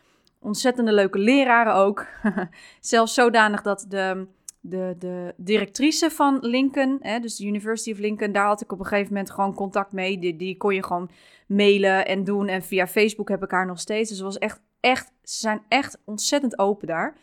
Ontzettende 0.40 0.92
leuke 0.92 1.18
leraren 1.18 1.74
ook. 1.74 2.06
Zelfs 2.80 3.14
zodanig 3.14 3.62
dat 3.62 3.84
de, 3.88 4.26
de, 4.60 4.94
de 4.98 5.34
directrice 5.36 6.10
van 6.10 6.38
Lincoln, 6.40 6.98
hè, 7.00 7.18
dus 7.20 7.36
de 7.36 7.46
University 7.46 7.92
of 7.92 7.98
Lincoln, 7.98 8.32
daar 8.32 8.46
had 8.46 8.60
ik 8.60 8.72
op 8.72 8.78
een 8.78 8.86
gegeven 8.86 9.12
moment 9.12 9.30
gewoon 9.30 9.54
contact 9.54 9.92
mee. 9.92 10.18
Die, 10.18 10.36
die 10.36 10.56
kon 10.56 10.74
je 10.74 10.84
gewoon 10.84 11.10
mailen 11.46 12.06
en 12.06 12.24
doen. 12.24 12.48
En 12.48 12.62
via 12.62 12.86
Facebook 12.86 13.28
heb 13.28 13.42
ik 13.42 13.50
haar 13.50 13.66
nog 13.66 13.80
steeds. 13.80 14.10
Dus 14.10 14.20
was 14.20 14.38
echt, 14.38 14.60
echt, 14.80 15.06
ze 15.22 15.38
zijn 15.38 15.62
echt 15.68 15.98
ontzettend 16.04 16.58
open 16.58 16.86
daar. 16.86 17.16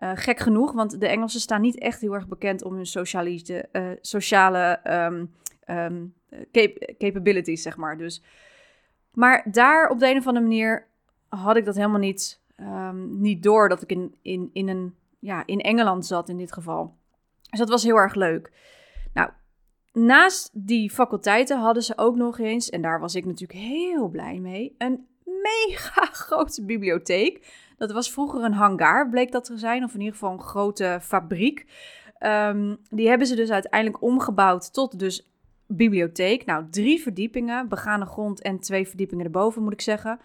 Uh, 0.00 0.10
gek 0.14 0.38
genoeg, 0.38 0.72
want 0.72 1.00
de 1.00 1.06
Engelsen 1.06 1.40
staan 1.40 1.60
niet 1.60 1.78
echt 1.78 2.00
heel 2.00 2.14
erg 2.14 2.28
bekend 2.28 2.64
om 2.64 2.74
hun 2.74 2.86
uh, 3.72 3.90
sociale 4.00 4.80
um, 4.84 5.34
um, 5.68 6.14
capabilities, 6.98 7.62
zeg 7.62 7.76
maar. 7.76 7.98
Dus, 7.98 8.22
maar 9.12 9.46
daar 9.50 9.88
op 9.88 9.98
de 9.98 10.10
een 10.10 10.16
of 10.16 10.26
andere 10.26 10.46
manier 10.46 10.86
had 11.28 11.56
ik 11.56 11.64
dat 11.64 11.74
helemaal 11.74 11.98
niet, 11.98 12.40
um, 12.60 13.20
niet 13.20 13.42
door 13.42 13.68
dat 13.68 13.82
ik 13.82 13.90
in, 13.90 14.14
in, 14.22 14.50
in, 14.52 14.68
een, 14.68 14.94
ja, 15.18 15.42
in 15.46 15.60
Engeland 15.60 16.06
zat 16.06 16.28
in 16.28 16.36
dit 16.36 16.52
geval. 16.52 16.94
Dus 17.50 17.58
dat 17.58 17.68
was 17.68 17.82
heel 17.82 17.96
erg 17.96 18.14
leuk. 18.14 18.52
Nou, 19.14 19.30
naast 19.92 20.50
die 20.52 20.90
faculteiten 20.90 21.58
hadden 21.58 21.82
ze 21.82 21.98
ook 21.98 22.16
nog 22.16 22.38
eens, 22.38 22.70
en 22.70 22.82
daar 22.82 23.00
was 23.00 23.14
ik 23.14 23.24
natuurlijk 23.24 23.60
heel 23.60 24.08
blij 24.08 24.38
mee, 24.38 24.74
een 24.78 25.06
mega 25.24 26.04
grote 26.24 26.64
bibliotheek. 26.64 27.68
Dat 27.80 27.92
was 27.92 28.12
vroeger 28.12 28.44
een 28.44 28.52
hangar, 28.52 29.08
bleek 29.08 29.32
dat 29.32 29.44
te 29.44 29.58
zijn, 29.58 29.84
of 29.84 29.94
in 29.94 29.98
ieder 30.00 30.14
geval 30.14 30.32
een 30.32 30.40
grote 30.40 30.98
fabriek. 31.02 31.66
Um, 32.18 32.76
die 32.88 33.08
hebben 33.08 33.26
ze 33.26 33.34
dus 33.36 33.50
uiteindelijk 33.50 34.02
omgebouwd 34.02 34.72
tot 34.72 34.98
dus 34.98 35.30
bibliotheek. 35.66 36.44
Nou, 36.44 36.64
drie 36.70 37.00
verdiepingen, 37.00 37.68
begane 37.68 38.06
grond 38.06 38.42
en 38.42 38.58
twee 38.58 38.88
verdiepingen 38.88 39.24
erboven, 39.24 39.62
moet 39.62 39.72
ik 39.72 39.80
zeggen. 39.80 40.20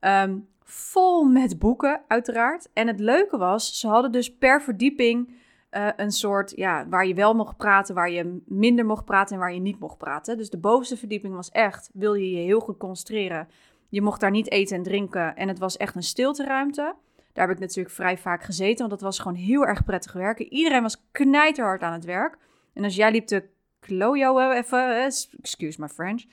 Um, 0.00 0.48
vol 0.62 1.24
met 1.24 1.58
boeken, 1.58 2.00
uiteraard. 2.08 2.68
En 2.72 2.86
het 2.86 3.00
leuke 3.00 3.36
was, 3.36 3.80
ze 3.80 3.88
hadden 3.88 4.12
dus 4.12 4.36
per 4.36 4.62
verdieping 4.62 5.28
uh, 5.70 5.88
een 5.96 6.10
soort, 6.10 6.52
ja, 6.54 6.88
waar 6.88 7.06
je 7.06 7.14
wel 7.14 7.34
mocht 7.34 7.56
praten, 7.56 7.94
waar 7.94 8.10
je 8.10 8.42
minder 8.46 8.86
mocht 8.86 9.04
praten 9.04 9.34
en 9.34 9.40
waar 9.40 9.54
je 9.54 9.60
niet 9.60 9.80
mocht 9.80 9.98
praten. 9.98 10.36
Dus 10.36 10.50
de 10.50 10.58
bovenste 10.58 10.96
verdieping 10.96 11.34
was 11.34 11.50
echt, 11.50 11.90
wil 11.92 12.14
je 12.14 12.30
je 12.30 12.42
heel 12.42 12.60
goed 12.60 12.76
concentreren, 12.76 13.48
je 13.88 14.02
mocht 14.02 14.20
daar 14.20 14.30
niet 14.30 14.50
eten 14.50 14.76
en 14.76 14.82
drinken 14.82 15.36
en 15.36 15.48
het 15.48 15.58
was 15.58 15.76
echt 15.76 15.94
een 15.94 16.02
stilteruimte. 16.02 16.94
Daar 17.32 17.46
heb 17.46 17.56
ik 17.56 17.62
natuurlijk 17.62 17.94
vrij 17.94 18.18
vaak 18.18 18.42
gezeten, 18.42 18.78
want 18.78 18.90
dat 18.90 19.00
was 19.00 19.18
gewoon 19.18 19.36
heel 19.36 19.66
erg 19.66 19.84
prettig 19.84 20.12
werken. 20.12 20.52
Iedereen 20.52 20.82
was 20.82 21.08
knijterhard 21.12 21.82
aan 21.82 21.92
het 21.92 22.04
werk. 22.04 22.38
En 22.72 22.84
als 22.84 22.96
jij 22.96 23.10
liep 23.10 23.26
te 23.26 23.44
klojo 23.80 24.50
even, 24.50 25.04
excuse 25.42 25.80
my 25.80 25.88
French, 25.88 26.24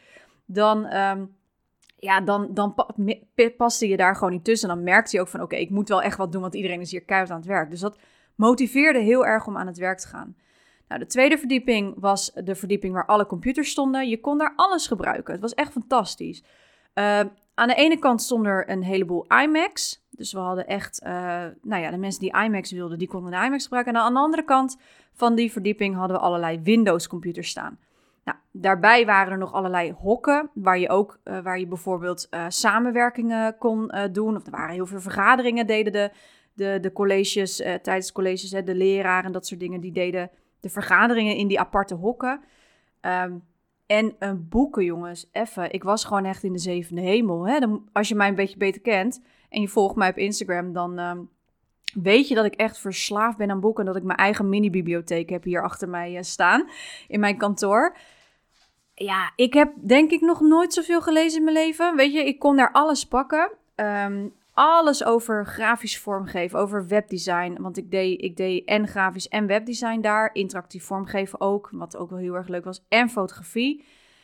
dan, 0.46 0.94
um, 0.94 1.36
ja, 2.00 2.22
dan, 2.22 2.54
dan 2.54 2.76
paste 3.58 3.88
je 3.88 3.98
daar 3.98 4.16
gewoon 4.16 4.32
niet 4.32 4.44
tussen. 4.44 4.70
En 4.70 4.76
dan 4.76 4.84
merkte 4.84 5.16
je 5.16 5.22
ook 5.22 5.28
van, 5.28 5.42
oké, 5.42 5.56
ik 5.56 5.70
moet 5.70 5.90
wel 5.90 6.02
echt 6.02 6.18
wat 6.18 6.32
doen, 6.32 6.42
want 6.42 6.56
iedereen 6.56 6.82
is 6.82 6.92
hier 6.92 7.04
keihard 7.04 7.32
aan 7.32 7.38
het 7.38 7.48
werk. 7.48 7.70
Dus 7.70 7.80
dat 7.80 7.98
motiveerde 8.36 9.00
heel 9.00 9.26
erg 9.26 9.48
om 9.48 9.58
aan 9.58 9.68
het 9.68 9.78
werk 9.78 10.00
te 10.00 10.08
gaan. 10.08 10.36
Nou, 10.88 11.02
de 11.02 11.08
tweede 11.08 11.38
verdieping 11.38 11.94
was 11.98 12.32
de 12.34 12.56
verdieping 12.56 12.94
waar 12.94 13.06
alle 13.06 13.26
computers 13.26 13.70
stonden. 13.70 14.10
Je 14.10 14.20
kon 14.20 14.38
daar 14.38 14.54
alles 14.56 14.88
gebruiken. 14.88 15.34
Het 15.34 15.42
was 15.42 15.54
echt 15.54 15.72
fantastisch. 15.72 16.44
Uh, 16.94 17.20
aan 17.54 17.68
de 17.68 17.76
ene 17.76 18.00
kant 18.00 18.22
stonden 18.22 18.52
er 18.52 18.70
een 18.70 18.84
heleboel 18.84 19.26
iMacs. 19.44 20.06
Dus 20.10 20.34
we 20.34 20.40
hadden 20.40 20.68
echt, 20.68 21.02
uh, 21.04 21.12
nou 21.62 21.82
ja, 21.82 21.92
de 21.92 21.98
mensen 21.98 22.22
die 22.22 22.44
iMacs 22.44 22.72
wilden, 22.72 22.98
die 22.98 23.08
konden 23.08 23.32
de 23.32 23.46
iMacs 23.46 23.64
gebruiken. 23.64 23.94
En 23.94 24.02
aan 24.02 24.14
de 24.14 24.20
andere 24.20 24.44
kant 24.44 24.78
van 25.14 25.36
die 25.36 25.52
verdieping 25.52 25.96
hadden 25.96 26.18
we 26.18 26.24
allerlei 26.24 26.60
Windows-computers 26.60 27.50
staan. 27.50 27.80
Nou, 28.24 28.38
daarbij 28.52 29.06
waren 29.06 29.32
er 29.32 29.38
nog 29.38 29.54
allerlei 29.54 29.92
hokken, 29.92 30.50
waar 30.54 30.80
je 30.80 30.90
ook, 30.90 31.20
uh, 31.24 31.40
waar 31.40 31.60
je 31.60 31.68
bijvoorbeeld 31.68 32.28
uh, 32.32 32.46
samenwerkingen 32.48 33.58
kon 33.58 33.92
doen. 34.12 34.36
Of 34.36 34.46
er 34.46 34.52
waren 34.52 34.74
heel 34.74 34.86
veel 34.86 35.02
vergaderingen, 35.02 35.68
deden 35.68 35.94
de, 35.94 36.12
de, 36.54 36.78
de 36.82 36.92
colleges, 36.92 37.56
tijdens 37.56 38.12
colleges, 38.12 38.52
hè, 38.52 38.64
de 38.64 38.76
leraren 38.76 39.26
en 39.26 39.32
dat 39.32 39.48
soort 39.48 39.60
dingen, 39.60 39.82
die 39.82 39.92
deden 39.92 40.30
de 40.60 40.70
vergaderingen 40.70 41.36
in 41.36 41.48
die 41.48 41.60
aparte 41.60 41.96
hokken. 41.96 42.42
Um, 43.02 43.44
en 43.86 44.16
een 44.20 44.48
boeken, 44.50 44.84
jongens, 44.84 45.30
even. 45.32 45.72
Ik 45.72 45.84
was 45.84 46.06
gewoon 46.06 46.26
echt 46.26 46.44
in 46.44 46.54
de 46.54 46.60
zevende 46.60 47.02
hemel. 47.02 47.48
Hè? 47.48 47.60
Dan, 47.60 47.90
als 47.92 48.08
je 48.08 48.16
mij 48.16 48.28
een 48.28 48.36
beetje 48.36 48.58
beter 48.58 48.82
kent 48.82 49.22
en 49.50 49.62
je 49.62 49.68
volgt 49.68 49.96
mij 49.96 50.10
op 50.10 50.18
Instagram, 50.18 50.74
dan 50.74 51.00
uh, 51.00 51.12
weet 51.94 52.28
je 52.28 52.36
dat 52.36 52.46
ik 52.46 52.56
echt 52.56 52.78
verslaafd 52.78 53.38
ben 53.38 53.52
aan 53.52 53.60
boeken. 53.60 53.86
En 53.86 53.92
dat 53.94 54.02
ik 54.02 54.08
mijn 54.08 54.20
eigen 54.20 54.50
mini-bibliotheek 54.50 55.30
heb 55.30 55.44
hier 55.44 55.64
achter 55.64 55.90
mij 55.90 56.14
uh, 56.14 56.22
staan 56.22 56.70
in 57.08 57.20
mijn 57.20 57.38
kantoor. 57.38 57.98
Ja, 58.96 59.32
ik 59.36 59.54
heb 59.54 59.74
denk 59.82 60.12
ik 60.12 60.22
nog 60.22 60.42
nooit 60.42 60.74
zoveel 60.74 61.02
gelezen 61.02 61.38
in 61.38 61.44
mijn 61.44 61.58
leven. 61.58 61.96
Weet 61.96 62.14
je, 62.14 62.26
ik 62.26 62.40
kon 62.40 62.56
daar 62.56 62.72
alles 62.72 63.08
pakken. 63.08 63.52
Um, 63.76 64.34
alles 64.54 65.04
over 65.04 65.46
grafisch 65.46 66.00
vormgeven, 66.00 66.60
over 66.60 66.88
webdesign. 66.88 67.58
Want 67.62 67.78
ik 67.78 67.92
deed, 67.92 68.22
ik 68.22 68.38
deed 68.38 68.68
en 68.68 68.88
grafisch 68.88 69.28
en 69.28 69.48
webdesign 69.48 70.02
daar. 70.02 70.30
Interactief 70.34 70.84
vormgeven 70.84 71.42
ook, 71.42 71.70
wat 71.72 71.98
ook 71.98 72.10
wel 72.10 72.20
heel 72.20 72.34
erg 72.34 72.48
leuk 72.48 72.66
was. 72.66 72.86
En 72.88 73.10
fotografie. 73.10 73.80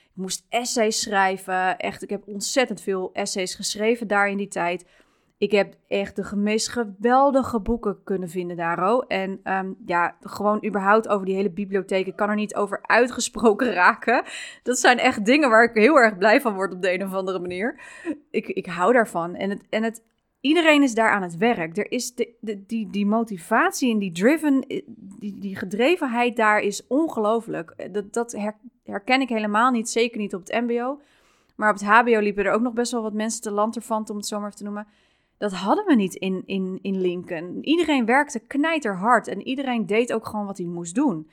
Ik 0.09 0.25
moest 0.25 0.45
essays 0.49 1.01
schrijven. 1.01 1.77
Echt, 1.77 2.03
ik 2.03 2.09
heb 2.09 2.27
ontzettend 2.27 2.81
veel 2.81 3.09
essays 3.13 3.55
geschreven 3.55 4.07
daar 4.07 4.29
in 4.29 4.37
die 4.37 4.47
tijd. 4.47 4.85
Ik 5.37 5.51
heb 5.51 5.73
echt 5.87 6.15
de 6.15 6.35
meest 6.35 6.69
geweldige 6.69 7.59
boeken 7.59 8.03
kunnen 8.03 8.29
vinden 8.29 8.57
daar. 8.57 8.99
En 9.07 9.39
um, 9.43 9.75
ja, 9.85 10.15
gewoon 10.21 10.65
überhaupt 10.65 11.07
over 11.07 11.25
die 11.25 11.35
hele 11.35 11.49
bibliotheek. 11.49 12.07
Ik 12.07 12.15
kan 12.15 12.29
er 12.29 12.35
niet 12.35 12.55
over 12.55 12.79
uitgesproken 12.81 13.73
raken. 13.83 14.23
Dat 14.63 14.79
zijn 14.79 14.97
echt 14.97 15.25
dingen 15.25 15.49
waar 15.49 15.63
ik 15.63 15.73
heel 15.73 15.95
erg 15.95 16.17
blij 16.17 16.41
van 16.41 16.53
word 16.53 16.73
op 16.73 16.81
de 16.81 16.93
een 16.93 17.03
of 17.03 17.13
andere 17.13 17.39
manier. 17.39 17.79
Ik, 18.31 18.47
ik 18.47 18.65
hou 18.65 18.93
daarvan. 18.93 19.35
En 19.35 19.49
het, 19.49 19.61
en 19.69 19.83
het 19.83 20.01
iedereen 20.41 20.83
is 20.83 20.93
daar 20.93 21.11
aan 21.11 21.21
het 21.21 21.37
werk. 21.37 21.77
Er 21.77 21.91
is 21.91 22.15
de, 22.15 22.63
die, 22.67 22.89
die 22.89 23.05
motivatie 23.05 23.91
en 23.91 23.99
die 23.99 24.11
driven, 24.11 24.67
eh, 24.67 24.81
die, 24.95 25.37
die 25.39 25.55
gedrevenheid 25.55 26.35
daar 26.35 26.59
is 26.59 26.87
ongelooflijk. 26.87 27.69
Eh, 27.69 27.93
dat, 27.93 28.13
dat 28.13 28.37
herken 28.83 29.21
ik 29.21 29.29
helemaal 29.29 29.71
niet, 29.71 29.89
zeker 29.89 30.19
niet 30.19 30.35
op 30.35 30.41
het 30.47 30.61
MBO. 30.61 31.01
Maar 31.55 31.69
op 31.69 31.79
het 31.79 31.87
HBO 31.87 32.19
liepen 32.19 32.45
er 32.45 32.51
ook 32.51 32.61
nog 32.61 32.73
best 32.73 32.91
wel 32.91 33.01
wat 33.01 33.13
mensen 33.13 33.41
te 33.41 33.51
lanterfant, 33.51 34.09
om 34.09 34.15
het 34.15 34.25
zo 34.25 34.39
maar 34.39 34.55
te 34.55 34.63
noemen. 34.63 34.87
Dat 35.37 35.53
hadden 35.53 35.85
we 35.85 35.95
niet 35.95 36.15
in, 36.15 36.43
in, 36.45 36.79
in 36.81 37.01
Lincoln. 37.01 37.57
Iedereen 37.61 38.05
werkte 38.05 38.39
knijterhard 38.39 39.27
en 39.27 39.41
iedereen 39.41 39.85
deed 39.85 40.13
ook 40.13 40.25
gewoon 40.25 40.45
wat 40.45 40.57
hij 40.57 40.67
moest 40.67 40.95
doen. 40.95 41.29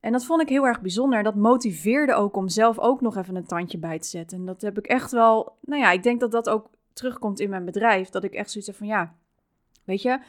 En 0.00 0.12
dat 0.12 0.24
vond 0.24 0.42
ik 0.42 0.48
heel 0.48 0.66
erg 0.66 0.80
bijzonder. 0.80 1.22
Dat 1.22 1.34
motiveerde 1.34 2.14
ook 2.14 2.36
om 2.36 2.48
zelf 2.48 2.78
ook 2.78 3.00
nog 3.00 3.16
even 3.16 3.36
een 3.36 3.46
tandje 3.46 3.78
bij 3.78 3.98
te 3.98 4.08
zetten. 4.08 4.38
En 4.38 4.46
dat 4.46 4.60
heb 4.60 4.78
ik 4.78 4.86
echt 4.86 5.10
wel. 5.10 5.56
Nou 5.60 5.82
ja, 5.82 5.90
ik 5.90 6.02
denk 6.02 6.20
dat 6.20 6.30
dat 6.30 6.48
ook 6.48 6.68
terugkomt 6.92 7.40
in 7.40 7.50
mijn 7.50 7.64
bedrijf. 7.64 8.08
Dat 8.08 8.24
ik 8.24 8.32
echt 8.32 8.50
zoiets 8.50 8.70
heb 8.70 8.78
van 8.78 8.86
ja, 8.86 9.14
weet 9.84 10.02
je, 10.02 10.20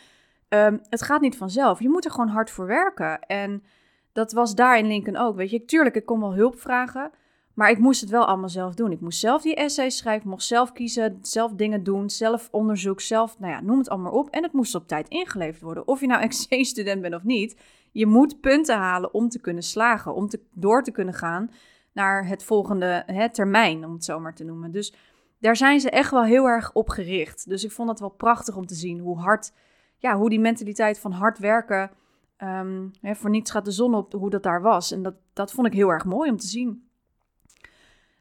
um, 0.49 0.81
het 0.89 1.01
gaat 1.01 1.21
niet 1.21 1.37
vanzelf. 1.37 1.79
Je 1.79 1.89
moet 1.89 2.05
er 2.05 2.11
gewoon 2.11 2.27
hard 2.27 2.49
voor 2.49 2.65
werken. 2.65 3.19
En 3.19 3.63
dat 4.11 4.31
was 4.31 4.55
daar 4.55 4.77
in 4.77 4.87
Lincoln 4.87 5.17
ook. 5.17 5.35
Weet 5.35 5.49
je, 5.49 5.65
tuurlijk, 5.65 5.95
ik 5.95 6.05
kon 6.05 6.19
wel 6.19 6.33
hulp 6.33 6.59
vragen. 6.59 7.11
Maar 7.53 7.69
ik 7.69 7.77
moest 7.77 8.01
het 8.01 8.09
wel 8.09 8.25
allemaal 8.25 8.49
zelf 8.49 8.73
doen. 8.73 8.91
Ik 8.91 9.01
moest 9.01 9.19
zelf 9.19 9.41
die 9.41 9.55
essays 9.55 9.97
schrijven, 9.97 10.29
mocht 10.29 10.43
zelf 10.43 10.71
kiezen, 10.71 11.19
zelf 11.21 11.51
dingen 11.51 11.83
doen, 11.83 12.09
zelf 12.09 12.47
onderzoek, 12.51 13.01
zelf, 13.01 13.39
nou 13.39 13.51
ja, 13.51 13.61
noem 13.61 13.77
het 13.77 13.89
allemaal 13.89 14.11
op. 14.11 14.29
En 14.29 14.43
het 14.43 14.53
moest 14.53 14.75
op 14.75 14.87
tijd 14.87 15.09
ingeleverd 15.09 15.61
worden. 15.61 15.87
Of 15.87 15.99
je 15.99 16.07
nou 16.07 16.21
exchange-student 16.29 17.01
bent 17.01 17.15
of 17.15 17.23
niet, 17.23 17.55
je 17.91 18.05
moet 18.05 18.41
punten 18.41 18.77
halen 18.77 19.13
om 19.13 19.29
te 19.29 19.39
kunnen 19.39 19.63
slagen, 19.63 20.13
om 20.13 20.27
te, 20.27 20.39
door 20.53 20.83
te 20.83 20.91
kunnen 20.91 21.13
gaan 21.13 21.51
naar 21.93 22.27
het 22.27 22.43
volgende 22.43 23.03
hè, 23.05 23.29
termijn, 23.29 23.85
om 23.85 23.93
het 23.93 24.03
zo 24.03 24.19
maar 24.19 24.35
te 24.35 24.43
noemen. 24.43 24.71
Dus 24.71 24.93
daar 25.41 25.55
zijn 25.55 25.79
ze 25.79 25.89
echt 25.89 26.11
wel 26.11 26.23
heel 26.23 26.45
erg 26.45 26.73
op 26.73 26.89
gericht. 26.89 27.49
Dus 27.49 27.63
ik 27.63 27.71
vond 27.71 27.89
het 27.89 27.99
wel 27.99 28.09
prachtig 28.09 28.55
om 28.55 28.65
te 28.65 28.75
zien 28.75 28.99
hoe 28.99 29.19
hard, 29.19 29.53
ja, 29.97 30.17
hoe 30.17 30.29
die 30.29 30.39
mentaliteit 30.39 30.99
van 30.99 31.11
hard 31.11 31.39
werken, 31.39 31.91
um, 32.37 32.91
hè, 33.01 33.15
voor 33.15 33.29
niets 33.29 33.51
gaat 33.51 33.65
de 33.65 33.71
zon 33.71 33.95
op, 33.95 34.13
hoe 34.13 34.29
dat 34.29 34.43
daar 34.43 34.61
was. 34.61 34.91
En 34.91 35.03
dat, 35.03 35.15
dat 35.33 35.51
vond 35.51 35.67
ik 35.67 35.73
heel 35.73 35.89
erg 35.89 36.05
mooi 36.05 36.29
om 36.29 36.37
te 36.37 36.47
zien. 36.47 36.89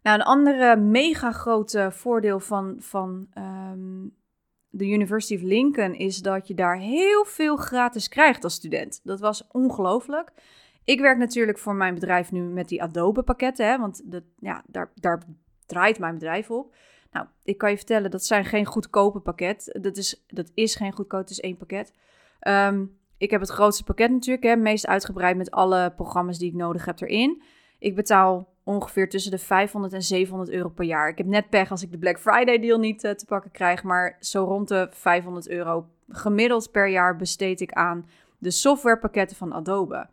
Nou, 0.03 0.19
een 0.19 0.25
andere 0.25 0.77
mega 0.77 1.33
grote 1.33 1.89
voordeel 1.93 2.41
van, 2.41 2.77
van 2.79 3.27
um, 3.39 4.15
de 4.69 4.89
University 4.89 5.35
of 5.35 5.43
Lincoln 5.43 5.95
is 5.95 6.19
dat 6.19 6.49
je 6.49 6.55
daar 6.55 6.77
heel 6.77 7.25
veel 7.25 7.57
gratis 7.57 8.09
krijgt 8.09 8.45
als 8.45 8.55
student. 8.55 9.01
Dat 9.05 9.21
was 9.21 9.47
ongelooflijk. 9.47 10.33
Ik 10.85 11.01
werk 11.01 11.19
natuurlijk 11.19 11.59
voor 11.59 11.75
mijn 11.75 11.95
bedrijf 11.95 12.33
nu 12.33 12.41
met 12.41 12.69
die 12.69 12.83
Adobe 12.83 13.23
pakketten, 13.23 13.67
hè, 13.67 13.79
want 13.79 14.11
dat, 14.11 14.23
ja, 14.39 14.63
daar, 14.67 14.93
daar 14.95 15.23
draait 15.67 15.99
mijn 15.99 16.15
bedrijf 16.15 16.51
op. 16.51 16.75
Nou, 17.11 17.27
ik 17.43 17.59
kan 17.59 17.71
je 17.71 17.77
vertellen, 17.77 18.11
dat 18.11 18.25
zijn 18.25 18.45
geen 18.45 18.65
goedkope 18.65 19.21
pakket. 19.21 19.79
Dat 19.81 19.97
is, 19.97 20.25
dat 20.27 20.51
is 20.55 20.75
geen 20.75 20.93
goedkoop, 20.93 21.21
het 21.21 21.31
is 21.31 21.41
één 21.41 21.57
pakket. 21.57 21.93
Um, 22.49 22.99
ik 23.19 23.31
heb 23.31 23.41
het 23.41 23.51
grootste 23.51 23.85
pakket 23.85 24.11
natuurlijk, 24.11 24.45
hè, 24.45 24.57
meest 24.57 24.87
uitgebreid 24.87 25.37
met 25.37 25.51
alle 25.51 25.93
programma's 25.97 26.39
die 26.39 26.49
ik 26.49 26.57
nodig 26.57 26.85
heb 26.85 27.01
erin. 27.01 27.43
Ik 27.79 27.95
betaal 27.95 28.49
ongeveer 28.65 29.09
tussen 29.09 29.31
de 29.31 29.39
500 29.39 29.93
en 29.93 30.03
700 30.03 30.51
euro 30.51 30.69
per 30.69 30.85
jaar. 30.85 31.09
Ik 31.09 31.19
heb 31.19 31.27
net 31.27 31.51
pech 31.51 31.71
als 31.71 31.83
ik 31.83 31.91
de 31.91 31.99
Black 31.99 32.19
Friday 32.19 32.59
deal 32.59 32.79
niet 32.79 33.01
te 33.01 33.25
pakken 33.27 33.51
krijg, 33.51 33.83
maar 33.83 34.17
zo 34.21 34.45
rond 34.45 34.69
de 34.69 34.89
500 34.91 35.49
euro 35.49 35.87
gemiddeld 36.09 36.71
per 36.71 36.89
jaar 36.89 37.17
besteed 37.17 37.61
ik 37.61 37.73
aan 37.73 38.07
de 38.39 38.51
softwarepakketten 38.51 39.37
van 39.37 39.53
Adobe. 39.53 40.09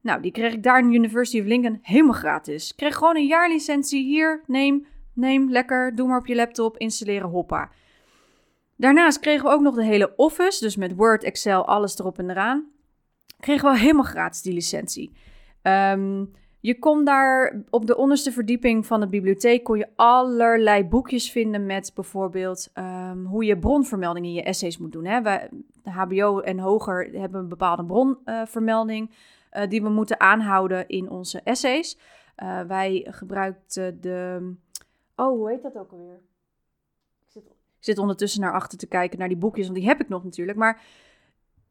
Nou, 0.00 0.22
die 0.22 0.32
kreeg 0.32 0.52
ik 0.52 0.62
daar 0.62 0.78
in 0.78 0.92
University 0.92 1.40
of 1.40 1.46
Lincoln 1.46 1.78
helemaal 1.82 2.12
gratis. 2.12 2.70
Ik 2.70 2.76
kreeg 2.76 2.96
gewoon 2.96 3.16
een 3.16 3.26
jaarlicentie. 3.26 4.04
Hier, 4.04 4.42
neem, 4.46 4.86
neem, 5.20 5.50
lekker, 5.50 5.94
doe 5.94 6.08
maar 6.08 6.18
op 6.18 6.26
je 6.26 6.34
laptop, 6.34 6.76
installeren, 6.76 7.28
hoppa. 7.28 7.70
Daarnaast 8.76 9.20
kregen 9.20 9.44
we 9.44 9.54
ook 9.54 9.60
nog 9.60 9.74
de 9.74 9.84
hele 9.84 10.12
Office, 10.16 10.64
dus 10.64 10.76
met 10.76 10.94
Word, 10.94 11.24
Excel, 11.24 11.66
alles 11.66 11.98
erop 11.98 12.18
en 12.18 12.30
eraan. 12.30 12.70
Kregen 13.40 13.70
we 13.70 13.78
helemaal 13.78 14.04
gratis 14.04 14.42
die 14.42 14.52
licentie. 14.52 15.12
Um, 15.62 16.30
je 16.60 16.78
kon 16.78 17.04
daar 17.04 17.62
op 17.70 17.86
de 17.86 17.96
onderste 17.96 18.32
verdieping 18.32 18.86
van 18.86 19.00
de 19.00 19.08
bibliotheek 19.08 19.64
kon 19.64 19.78
je 19.78 19.88
allerlei 19.96 20.84
boekjes 20.84 21.30
vinden 21.30 21.66
met 21.66 21.92
bijvoorbeeld 21.94 22.70
um, 22.74 23.24
hoe 23.24 23.44
je 23.44 23.58
bronvermelding 23.58 24.26
in 24.26 24.32
je 24.32 24.42
essays 24.42 24.78
moet 24.78 24.92
doen. 24.92 25.04
Hè? 25.04 25.22
Wij, 25.22 25.48
de 25.82 25.90
HBO 25.90 26.40
en 26.40 26.58
hoger 26.58 27.10
hebben 27.12 27.40
een 27.40 27.48
bepaalde 27.48 27.84
bronvermelding 27.84 29.10
uh, 29.52 29.62
die 29.68 29.82
we 29.82 29.88
moeten 29.88 30.20
aanhouden 30.20 30.88
in 30.88 31.10
onze 31.10 31.40
essays. 31.44 31.98
Uh, 32.42 32.60
wij 32.60 33.06
gebruikten 33.10 34.00
de. 34.00 34.54
Oh, 35.20 35.38
hoe 35.38 35.50
heet 35.50 35.62
dat 35.62 35.76
ook 35.76 35.92
alweer? 35.92 36.20
Ik 37.20 37.30
zit, 37.30 37.42
zit 37.78 37.98
ondertussen 37.98 38.40
naar 38.40 38.52
achter 38.52 38.78
te 38.78 38.86
kijken 38.86 39.18
naar 39.18 39.28
die 39.28 39.36
boekjes, 39.36 39.66
want 39.66 39.78
die 39.78 39.88
heb 39.88 40.00
ik 40.00 40.08
nog 40.08 40.24
natuurlijk. 40.24 40.58
Maar 40.58 40.80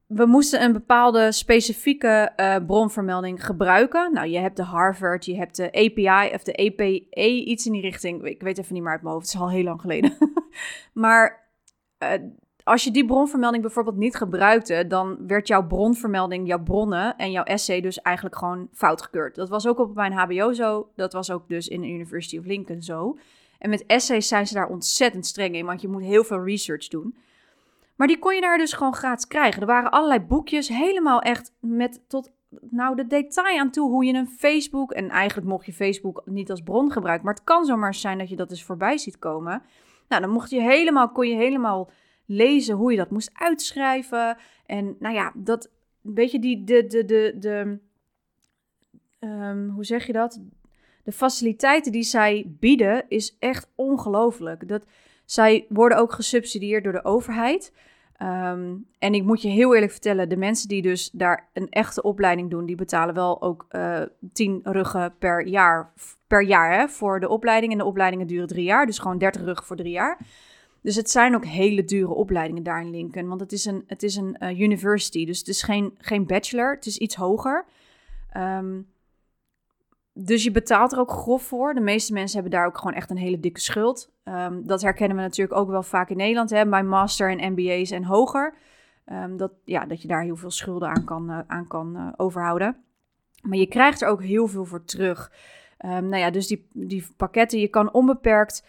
we 0.08 0.26
moesten 0.26 0.64
een 0.64 0.74
bepaalde 0.74 1.32
specifieke 1.32 2.32
uh, 2.38 2.56
bronvermelding 2.66 3.46
gebruiken. 3.46 4.14
Nou, 4.14 4.28
je 4.28 4.38
hebt 4.38 4.58
de 4.58 4.64
Harvard, 4.64 5.26
je 5.26 5.36
hebt 5.36 5.56
de 5.56 5.72
API 5.72 6.34
of 6.34 6.44
de 6.44 6.58
APE, 6.58 7.46
iets 7.46 7.66
in 7.66 7.72
die 7.72 7.82
richting. 7.82 8.24
Ik 8.24 8.42
weet 8.42 8.58
even 8.58 8.74
niet 8.74 8.84
meer 8.84 8.92
uit 8.92 9.02
mijn 9.02 9.14
hoofd, 9.14 9.26
het 9.26 9.36
is 9.36 9.42
al 9.42 9.50
heel 9.50 9.64
lang 9.64 9.82
geleden. 9.82 10.18
maar 10.94 11.50
uh, 12.04 12.10
als 12.64 12.84
je 12.84 12.92
die 12.92 13.06
bronvermelding 13.06 13.64
bijvoorbeeld 13.64 13.98
niet 13.98 14.16
gebruikte, 14.16 14.88
dan 14.88 15.28
werd 15.28 15.48
jouw 15.48 15.68
bronvermelding, 15.68 16.48
jouw 16.48 16.64
bronnen 16.64 17.16
en 17.18 17.32
jouw 17.32 17.44
essay 17.44 17.82
dus 17.82 18.02
eigenlijk 18.02 18.36
gewoon 18.38 18.68
fout 18.72 19.02
gekeurd. 19.02 19.36
Dat 19.36 19.50
was 19.50 19.68
ook 19.68 19.80
op 19.80 19.96
mijn 19.96 20.14
HBO 20.14 20.54
zo, 20.54 20.90
dat 20.96 21.14
was 21.14 21.32
ook 21.32 21.48
dus 21.48 21.68
in 21.68 21.82
de 21.82 21.88
University 21.88 22.38
of 22.38 22.46
Lincoln 22.46 22.82
zo. 22.82 23.18
En 23.60 23.70
met 23.70 23.86
essays 23.86 24.28
zijn 24.28 24.48
ze 24.48 24.54
daar 24.54 24.70
ontzettend 24.70 25.26
streng 25.26 25.56
in, 25.56 25.66
want 25.66 25.82
je 25.82 25.88
moet 25.88 26.04
heel 26.04 26.24
veel 26.24 26.44
research 26.44 26.88
doen. 26.88 27.16
Maar 27.96 28.08
die 28.08 28.20
kon 28.20 28.36
je 28.36 28.42
daar 28.42 28.58
dus 28.58 28.74
gewoon 28.74 28.96
gratis 28.96 29.28
krijgen. 29.28 29.62
Er 29.62 29.68
waren 29.68 29.92
allerlei 29.92 30.20
boekjes, 30.20 30.68
helemaal 30.68 31.22
echt 31.22 31.52
met 31.60 32.02
tot 32.08 32.32
nou 32.70 32.96
de 32.96 33.08
detail 33.08 33.60
aan 33.60 33.72
toe 33.72 33.90
hoe 33.90 34.06
je 34.06 34.14
een 34.14 34.28
Facebook 34.28 34.92
en 34.92 35.10
eigenlijk 35.10 35.48
mocht 35.48 35.66
je 35.66 35.74
Facebook 35.74 36.22
niet 36.26 36.50
als 36.50 36.62
bron 36.62 36.92
gebruiken, 36.92 37.26
maar 37.26 37.36
het 37.36 37.44
kan 37.44 37.66
zomaar 37.66 37.94
zijn 37.94 38.18
dat 38.18 38.30
je 38.30 38.36
dat 38.36 38.50
dus 38.50 38.64
voorbij 38.64 38.98
ziet 38.98 39.20
komen. 39.20 39.62
Nou, 40.08 40.22
dan 40.22 40.32
mocht 40.32 40.50
je 40.50 40.62
helemaal, 40.62 41.12
kon 41.12 41.28
je 41.28 41.36
helemaal 41.36 41.90
lezen 42.26 42.76
hoe 42.76 42.92
je 42.92 42.98
dat 42.98 43.10
moest 43.10 43.30
uitschrijven. 43.34 44.38
En 44.66 44.96
nou 45.00 45.16
ja, 45.16 45.32
dat, 45.36 45.70
weet 46.02 46.32
je, 46.32 46.40
die, 46.40 46.64
de, 46.64 46.88
de, 46.88 47.06
de, 47.06 47.36
de 47.40 47.80
um, 49.20 49.70
hoe 49.70 49.86
zeg 49.86 50.06
je 50.06 50.14
dat? 50.14 50.42
De 51.04 51.12
faciliteiten 51.12 51.92
die 51.92 52.04
zij 52.04 52.46
bieden 52.48 53.06
is 53.08 53.36
echt 53.40 53.68
ongelooflijk. 53.76 54.68
Dat, 54.68 54.84
zij 55.30 55.66
worden 55.70 55.98
ook 55.98 56.12
gesubsidieerd 56.12 56.84
door 56.84 56.94
de 56.94 57.04
overheid. 57.04 57.74
Um, 58.22 58.86
en 59.00 59.14
ik 59.14 59.24
moet 59.24 59.42
je 59.42 59.50
heel 59.50 59.74
eerlijk 59.74 59.92
vertellen, 59.92 60.30
de 60.30 60.38
mensen 60.38 60.68
die 60.68 60.82
dus 60.82 61.10
daar 61.10 61.50
een 61.54 61.70
echte 61.70 62.02
opleiding 62.02 62.50
doen, 62.50 62.66
die 62.66 62.76
betalen 62.76 63.16
wel 63.16 63.42
ook 63.42 63.66
uh, 63.72 64.02
10 64.34 64.60
ruggen 64.64 65.14
per 65.20 65.48
jaar, 65.48 65.94
per 66.28 66.44
jaar 66.44 66.80
hè, 66.80 66.88
voor 66.88 67.20
de 67.20 67.30
opleiding. 67.30 67.72
En 67.72 67.78
de 67.78 67.86
opleidingen 67.86 68.28
duren 68.28 68.48
drie 68.48 68.64
jaar, 68.64 68.86
dus 68.86 69.00
gewoon 69.00 69.18
30 69.18 69.42
ruggen 69.42 69.66
voor 69.66 69.76
drie 69.76 69.92
jaar. 69.92 70.18
Dus 70.82 70.96
het 70.96 71.10
zijn 71.10 71.36
ook 71.36 71.46
hele 71.46 71.84
dure 71.86 72.14
opleidingen 72.14 72.64
daar 72.64 72.82
in 72.82 72.90
Lincoln. 72.90 73.28
Want 73.28 73.42
het 73.42 73.52
is 73.52 73.66
een, 73.66 73.84
het 73.88 74.04
is 74.04 74.16
een 74.16 74.38
uh, 74.40 74.60
university. 74.60 75.26
Dus 75.26 75.40
het 75.40 75.48
is 75.48 75.64
geen, 75.64 75.96
geen 75.98 76.26
bachelor. 76.26 76.74
Het 76.76 76.86
is 76.86 76.98
iets 76.98 77.16
hoger. 77.16 77.66
Um, 78.38 78.88
dus 80.22 80.44
je 80.44 80.52
betaalt 80.52 80.92
er 80.92 81.00
ook 81.00 81.12
grof 81.12 81.44
voor. 81.44 81.74
De 81.74 81.80
meeste 81.80 82.14
mensen 82.14 82.42
hebben 82.42 82.60
daar 82.60 82.68
ook 82.68 82.78
gewoon 82.78 82.94
echt 82.94 83.10
een 83.10 83.18
hele 83.18 83.40
dikke 83.40 83.60
schuld. 83.60 84.12
Um, 84.24 84.68
dat 84.68 84.82
herkennen 84.82 85.18
we 85.18 85.24
natuurlijk 85.24 85.60
ook 85.60 85.70
wel 85.70 85.84
vaak 85.84 86.10
in 86.10 86.18
Nederland. 86.18 86.50
Hè, 86.50 86.68
bij 86.68 86.84
master 86.84 87.38
en 87.38 87.52
MBA's 87.52 87.92
en 87.92 88.04
hoger. 88.04 88.54
Um, 89.06 89.38
dat, 89.38 89.52
ja, 89.64 89.86
dat 89.86 90.02
je 90.02 90.08
daar 90.08 90.24
heel 90.24 90.36
veel 90.36 90.52
schulden 90.52 90.90
aan 90.90 91.04
kan, 91.04 91.30
uh, 91.30 91.40
aan 91.48 91.68
kan 91.68 91.96
uh, 91.96 92.08
overhouden. 92.18 92.78
Maar 93.42 93.58
je 93.58 93.68
krijgt 93.68 94.02
er 94.02 94.08
ook 94.08 94.24
heel 94.24 94.48
veel 94.48 94.66
voor 94.66 94.86
terug. 94.86 95.32
Um, 95.86 96.06
nou 96.06 96.18
ja, 96.18 96.30
dus 96.30 96.48
die, 96.48 96.68
die 96.74 97.08
pakketten, 97.18 97.60
je 97.60 97.68
kan 97.68 97.94
onbeperkt 97.94 98.68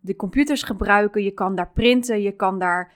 de 0.00 0.16
computers 0.16 0.62
gebruiken. 0.62 1.22
Je 1.22 1.30
kan 1.30 1.54
daar 1.54 1.70
printen, 1.70 2.22
je 2.22 2.32
kan 2.32 2.58
daar... 2.58 2.92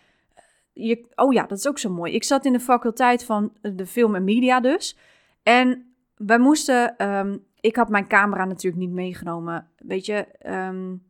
Je, 0.72 1.06
oh 1.14 1.32
ja, 1.32 1.46
dat 1.46 1.58
is 1.58 1.68
ook 1.68 1.78
zo 1.78 1.90
mooi. 1.90 2.12
Ik 2.12 2.24
zat 2.24 2.44
in 2.44 2.52
de 2.52 2.60
faculteit 2.60 3.24
van 3.24 3.52
de 3.60 3.86
film 3.86 4.14
en 4.14 4.24
media 4.24 4.60
dus. 4.60 4.98
En 5.42 5.93
wij 6.16 6.38
moesten... 6.38 7.08
Um, 7.08 7.44
ik 7.60 7.76
had 7.76 7.88
mijn 7.88 8.08
camera 8.08 8.44
natuurlijk 8.44 8.82
niet 8.82 8.92
meegenomen. 8.92 9.68
Weet 9.76 10.06
je... 10.06 10.26
Um, 10.46 11.02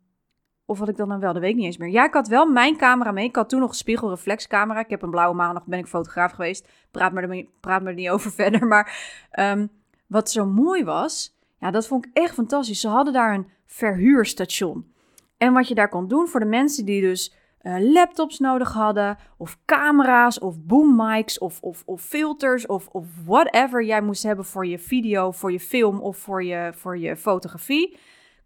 of 0.66 0.78
had 0.78 0.88
ik 0.88 0.96
dan 0.96 1.08
dan 1.08 1.20
wel? 1.20 1.32
Dat 1.32 1.42
weet 1.42 1.50
ik 1.50 1.56
niet 1.56 1.64
eens 1.64 1.76
meer. 1.76 1.90
Ja, 1.90 2.04
ik 2.04 2.14
had 2.14 2.28
wel 2.28 2.46
mijn 2.46 2.76
camera 2.76 3.12
mee. 3.12 3.24
Ik 3.24 3.36
had 3.36 3.48
toen 3.48 3.60
nog 3.60 3.68
een 3.68 3.74
spiegelreflexcamera. 3.74 4.80
Ik 4.80 4.90
heb 4.90 5.02
een 5.02 5.10
blauwe 5.10 5.34
maandag, 5.34 5.66
ben 5.66 5.78
ik 5.78 5.86
fotograaf 5.86 6.32
geweest. 6.32 6.68
Praat 6.90 7.12
me 7.12 7.20
er, 7.20 7.46
praat 7.60 7.82
me 7.82 7.88
er 7.88 7.94
niet 7.94 8.08
over 8.16 8.32
verder. 8.32 8.66
Maar 8.66 8.96
um, 9.38 9.70
wat 10.06 10.30
zo 10.30 10.46
mooi 10.46 10.84
was, 10.84 11.38
ja, 11.58 11.70
dat 11.70 11.86
vond 11.86 12.06
ik 12.06 12.10
echt 12.14 12.34
fantastisch. 12.34 12.80
Ze 12.80 12.88
hadden 12.88 13.12
daar 13.12 13.34
een 13.34 13.48
verhuurstation. 13.66 14.92
En 15.36 15.52
wat 15.52 15.68
je 15.68 15.74
daar 15.74 15.88
kon 15.88 16.08
doen 16.08 16.28
voor 16.28 16.40
de 16.40 16.46
mensen 16.46 16.84
die 16.84 17.00
dus 17.00 17.34
uh, 17.64 17.92
laptops 17.92 18.38
nodig 18.38 18.72
hadden, 18.72 19.18
of 19.36 19.58
camera's, 19.64 20.38
of 20.38 20.60
boom 20.60 20.96
mics, 20.96 21.38
of, 21.38 21.60
of, 21.60 21.82
of 21.86 22.02
filters, 22.02 22.66
of, 22.66 22.88
of 22.88 23.06
whatever 23.24 23.84
jij 23.84 24.02
moest 24.02 24.22
hebben 24.22 24.44
voor 24.44 24.66
je 24.66 24.78
video, 24.78 25.30
voor 25.30 25.52
je 25.52 25.60
film 25.60 26.00
of 26.00 26.16
voor 26.16 26.44
je, 26.44 26.72
voor 26.74 26.98
je 26.98 27.16
fotografie, 27.16 27.96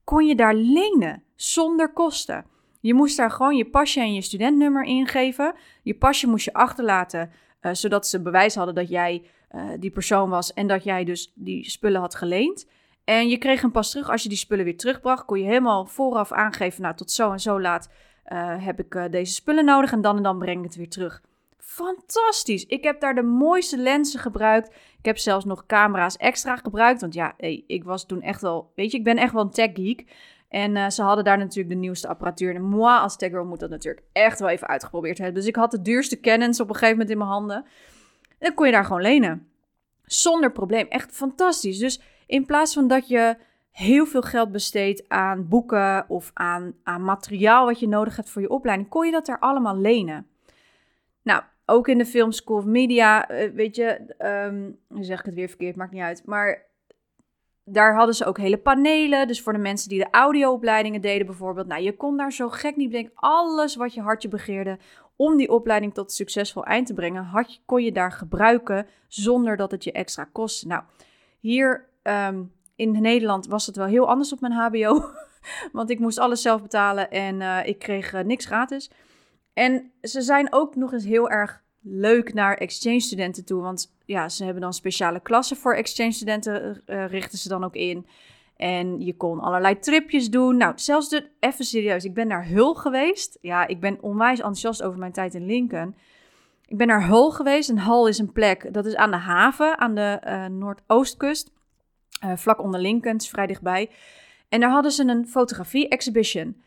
kon 0.04 0.26
je 0.26 0.34
daar 0.34 0.54
lenen 0.54 1.22
zonder 1.34 1.92
kosten. 1.92 2.44
Je 2.80 2.94
moest 2.94 3.16
daar 3.16 3.30
gewoon 3.30 3.56
je 3.56 3.70
pasje 3.70 4.00
en 4.00 4.14
je 4.14 4.22
studentnummer 4.22 4.84
ingeven. 4.84 5.54
Je 5.82 5.94
pasje 5.94 6.28
moest 6.28 6.44
je 6.44 6.52
achterlaten, 6.52 7.30
uh, 7.60 7.72
zodat 7.74 8.06
ze 8.06 8.22
bewijs 8.22 8.54
hadden 8.54 8.74
dat 8.74 8.88
jij 8.88 9.22
uh, 9.50 9.62
die 9.78 9.90
persoon 9.90 10.30
was 10.30 10.52
en 10.52 10.66
dat 10.66 10.84
jij 10.84 11.04
dus 11.04 11.32
die 11.34 11.70
spullen 11.70 12.00
had 12.00 12.14
geleend. 12.14 12.66
En 13.04 13.28
je 13.28 13.38
kreeg 13.38 13.62
een 13.62 13.70
pas 13.70 13.90
terug 13.90 14.10
als 14.10 14.22
je 14.22 14.28
die 14.28 14.38
spullen 14.38 14.64
weer 14.64 14.76
terugbracht. 14.76 15.24
Kon 15.24 15.38
je 15.38 15.44
helemaal 15.44 15.86
vooraf 15.86 16.32
aangeven, 16.32 16.82
nou 16.82 16.94
tot 16.94 17.10
zo 17.10 17.32
en 17.32 17.40
zo 17.40 17.60
laat 17.60 17.90
uh, 18.32 18.64
heb 18.64 18.80
ik 18.80 18.94
uh, 18.94 19.04
deze 19.10 19.32
spullen 19.32 19.64
nodig 19.64 19.92
en 19.92 20.00
dan 20.00 20.16
en 20.16 20.22
dan 20.22 20.38
breng 20.38 20.58
ik 20.58 20.64
het 20.64 20.76
weer 20.76 20.88
terug. 20.88 21.22
Fantastisch. 21.58 22.66
Ik 22.66 22.84
heb 22.84 23.00
daar 23.00 23.14
de 23.14 23.22
mooiste 23.22 23.78
lenzen 23.78 24.20
gebruikt. 24.20 24.68
Ik 24.98 25.04
heb 25.04 25.18
zelfs 25.18 25.44
nog 25.44 25.66
camera's 25.66 26.16
extra 26.16 26.56
gebruikt. 26.56 27.00
Want 27.00 27.14
ja, 27.14 27.34
hey, 27.36 27.64
ik 27.66 27.84
was 27.84 28.06
toen 28.06 28.22
echt 28.22 28.40
wel, 28.40 28.72
weet 28.74 28.90
je, 28.90 28.98
ik 28.98 29.04
ben 29.04 29.16
echt 29.16 29.32
wel 29.32 29.42
een 29.42 29.50
tech 29.50 29.70
geek. 29.74 30.06
En 30.48 30.76
uh, 30.76 30.88
ze 30.88 31.02
hadden 31.02 31.24
daar 31.24 31.38
natuurlijk 31.38 31.68
de 31.68 31.80
nieuwste 31.80 32.08
apparatuur. 32.08 32.54
En 32.54 32.62
moi 32.62 33.00
als 33.00 33.16
tech 33.16 33.32
moet 33.32 33.60
dat 33.60 33.70
natuurlijk 33.70 34.06
echt 34.12 34.38
wel 34.38 34.48
even 34.48 34.68
uitgeprobeerd 34.68 35.18
hebben. 35.18 35.36
Dus 35.36 35.46
ik 35.46 35.56
had 35.56 35.70
de 35.70 35.82
duurste 35.82 36.20
Canons 36.20 36.60
op 36.60 36.68
een 36.68 36.74
gegeven 36.74 36.92
moment 36.92 37.10
in 37.10 37.18
mijn 37.18 37.30
handen. 37.30 37.56
En 38.28 38.36
dan 38.38 38.54
kon 38.54 38.66
je 38.66 38.72
daar 38.72 38.84
gewoon 38.84 39.02
lenen. 39.02 39.48
Zonder 40.04 40.52
probleem. 40.52 40.86
Echt 40.88 41.12
fantastisch. 41.12 41.78
Dus 41.78 42.00
in 42.26 42.46
plaats 42.46 42.74
van 42.74 42.88
dat 42.88 43.08
je 43.08 43.36
heel 43.78 44.06
veel 44.06 44.22
geld 44.22 44.52
besteedt 44.52 45.08
aan 45.08 45.48
boeken 45.48 46.04
of 46.08 46.30
aan, 46.34 46.74
aan 46.82 47.04
materiaal 47.04 47.66
wat 47.66 47.80
je 47.80 47.88
nodig 47.88 48.16
hebt 48.16 48.30
voor 48.30 48.42
je 48.42 48.50
opleiding, 48.50 48.88
kon 48.88 49.06
je 49.06 49.12
dat 49.12 49.28
er 49.28 49.38
allemaal 49.38 49.76
lenen. 49.76 50.26
Nou, 51.22 51.42
ook 51.66 51.88
in 51.88 51.98
de 51.98 52.06
Film 52.06 52.32
School 52.32 52.56
of 52.56 52.64
Media, 52.64 53.30
uh, 53.30 53.50
weet 53.50 53.76
je, 53.76 54.14
um, 54.18 54.78
zeg 55.04 55.18
ik 55.18 55.24
het 55.24 55.34
weer 55.34 55.48
verkeerd, 55.48 55.76
maakt 55.76 55.92
niet 55.92 56.02
uit. 56.02 56.22
Maar 56.24 56.66
daar 57.64 57.94
hadden 57.94 58.14
ze 58.14 58.24
ook 58.24 58.38
hele 58.38 58.58
panelen. 58.58 59.26
Dus 59.26 59.42
voor 59.42 59.52
de 59.52 59.58
mensen 59.58 59.88
die 59.88 59.98
de 59.98 60.10
audioopleidingen 60.10 61.00
deden 61.00 61.26
bijvoorbeeld. 61.26 61.66
Nou, 61.66 61.82
je 61.82 61.96
kon 61.96 62.16
daar 62.16 62.32
zo 62.32 62.48
gek 62.48 62.76
niet 62.76 62.88
bedenken. 62.90 63.12
Alles 63.14 63.76
wat 63.76 63.94
je 63.94 64.00
hartje 64.00 64.28
begeerde 64.28 64.78
om 65.16 65.36
die 65.36 65.50
opleiding 65.50 65.94
tot 65.94 66.04
een 66.04 66.10
succesvol 66.10 66.64
eind 66.64 66.86
te 66.86 66.94
brengen, 66.94 67.24
had 67.24 67.60
kon 67.64 67.82
je 67.82 67.92
daar 67.92 68.12
gebruiken 68.12 68.86
zonder 69.08 69.56
dat 69.56 69.70
het 69.70 69.84
je 69.84 69.92
extra 69.92 70.28
kostte. 70.32 70.66
Nou, 70.66 70.82
hier 71.40 71.88
um, 72.02 72.52
in 72.78 73.00
Nederland 73.00 73.46
was 73.46 73.66
het 73.66 73.76
wel 73.76 73.86
heel 73.86 74.08
anders 74.08 74.32
op 74.32 74.40
mijn 74.40 74.52
HBO. 74.52 75.04
Want 75.72 75.90
ik 75.90 75.98
moest 75.98 76.18
alles 76.18 76.42
zelf 76.42 76.62
betalen 76.62 77.10
en 77.10 77.40
uh, 77.40 77.66
ik 77.66 77.78
kreeg 77.78 78.14
uh, 78.14 78.20
niks 78.20 78.44
gratis. 78.44 78.90
En 79.52 79.92
ze 80.02 80.20
zijn 80.20 80.52
ook 80.52 80.76
nog 80.76 80.92
eens 80.92 81.04
heel 81.04 81.30
erg 81.30 81.62
leuk 81.80 82.34
naar 82.34 82.56
exchange 82.56 83.00
studenten 83.00 83.44
toe. 83.44 83.62
Want 83.62 83.94
ja, 84.04 84.28
ze 84.28 84.44
hebben 84.44 84.62
dan 84.62 84.72
speciale 84.72 85.20
klassen 85.20 85.56
voor 85.56 85.74
exchange 85.74 86.12
studenten, 86.12 86.82
uh, 86.86 87.06
richten 87.06 87.38
ze 87.38 87.48
dan 87.48 87.64
ook 87.64 87.74
in. 87.74 88.06
En 88.56 89.00
je 89.00 89.16
kon 89.16 89.40
allerlei 89.40 89.78
tripjes 89.78 90.30
doen. 90.30 90.56
Nou, 90.56 90.72
zelfs 90.76 91.08
de, 91.08 91.30
even 91.40 91.64
serieus, 91.64 92.04
ik 92.04 92.14
ben 92.14 92.26
naar 92.26 92.46
Hul 92.46 92.74
geweest. 92.74 93.38
Ja, 93.40 93.66
ik 93.66 93.80
ben 93.80 93.98
onwijs 94.00 94.38
enthousiast 94.38 94.82
over 94.82 94.98
mijn 94.98 95.12
tijd 95.12 95.34
in 95.34 95.46
Lincoln. 95.46 95.96
Ik 96.66 96.76
ben 96.76 96.86
naar 96.86 97.06
Hull 97.06 97.30
geweest. 97.30 97.70
En 97.70 97.84
Hull 97.84 98.08
is 98.08 98.18
een 98.18 98.32
plek, 98.32 98.72
dat 98.72 98.86
is 98.86 98.96
aan 98.96 99.10
de 99.10 99.16
haven, 99.16 99.78
aan 99.78 99.94
de 99.94 100.48
noordoostkust. 100.50 101.50
Uh, 102.24 102.36
vlak 102.36 102.62
onder 102.62 102.80
Lincoln, 102.80 103.20
vrij 103.20 103.46
dichtbij. 103.46 103.90
En 104.48 104.60
daar 104.60 104.70
hadden 104.70 104.92
ze 104.92 105.04
een 105.04 105.26
fotografie-exhibition. 105.26 106.62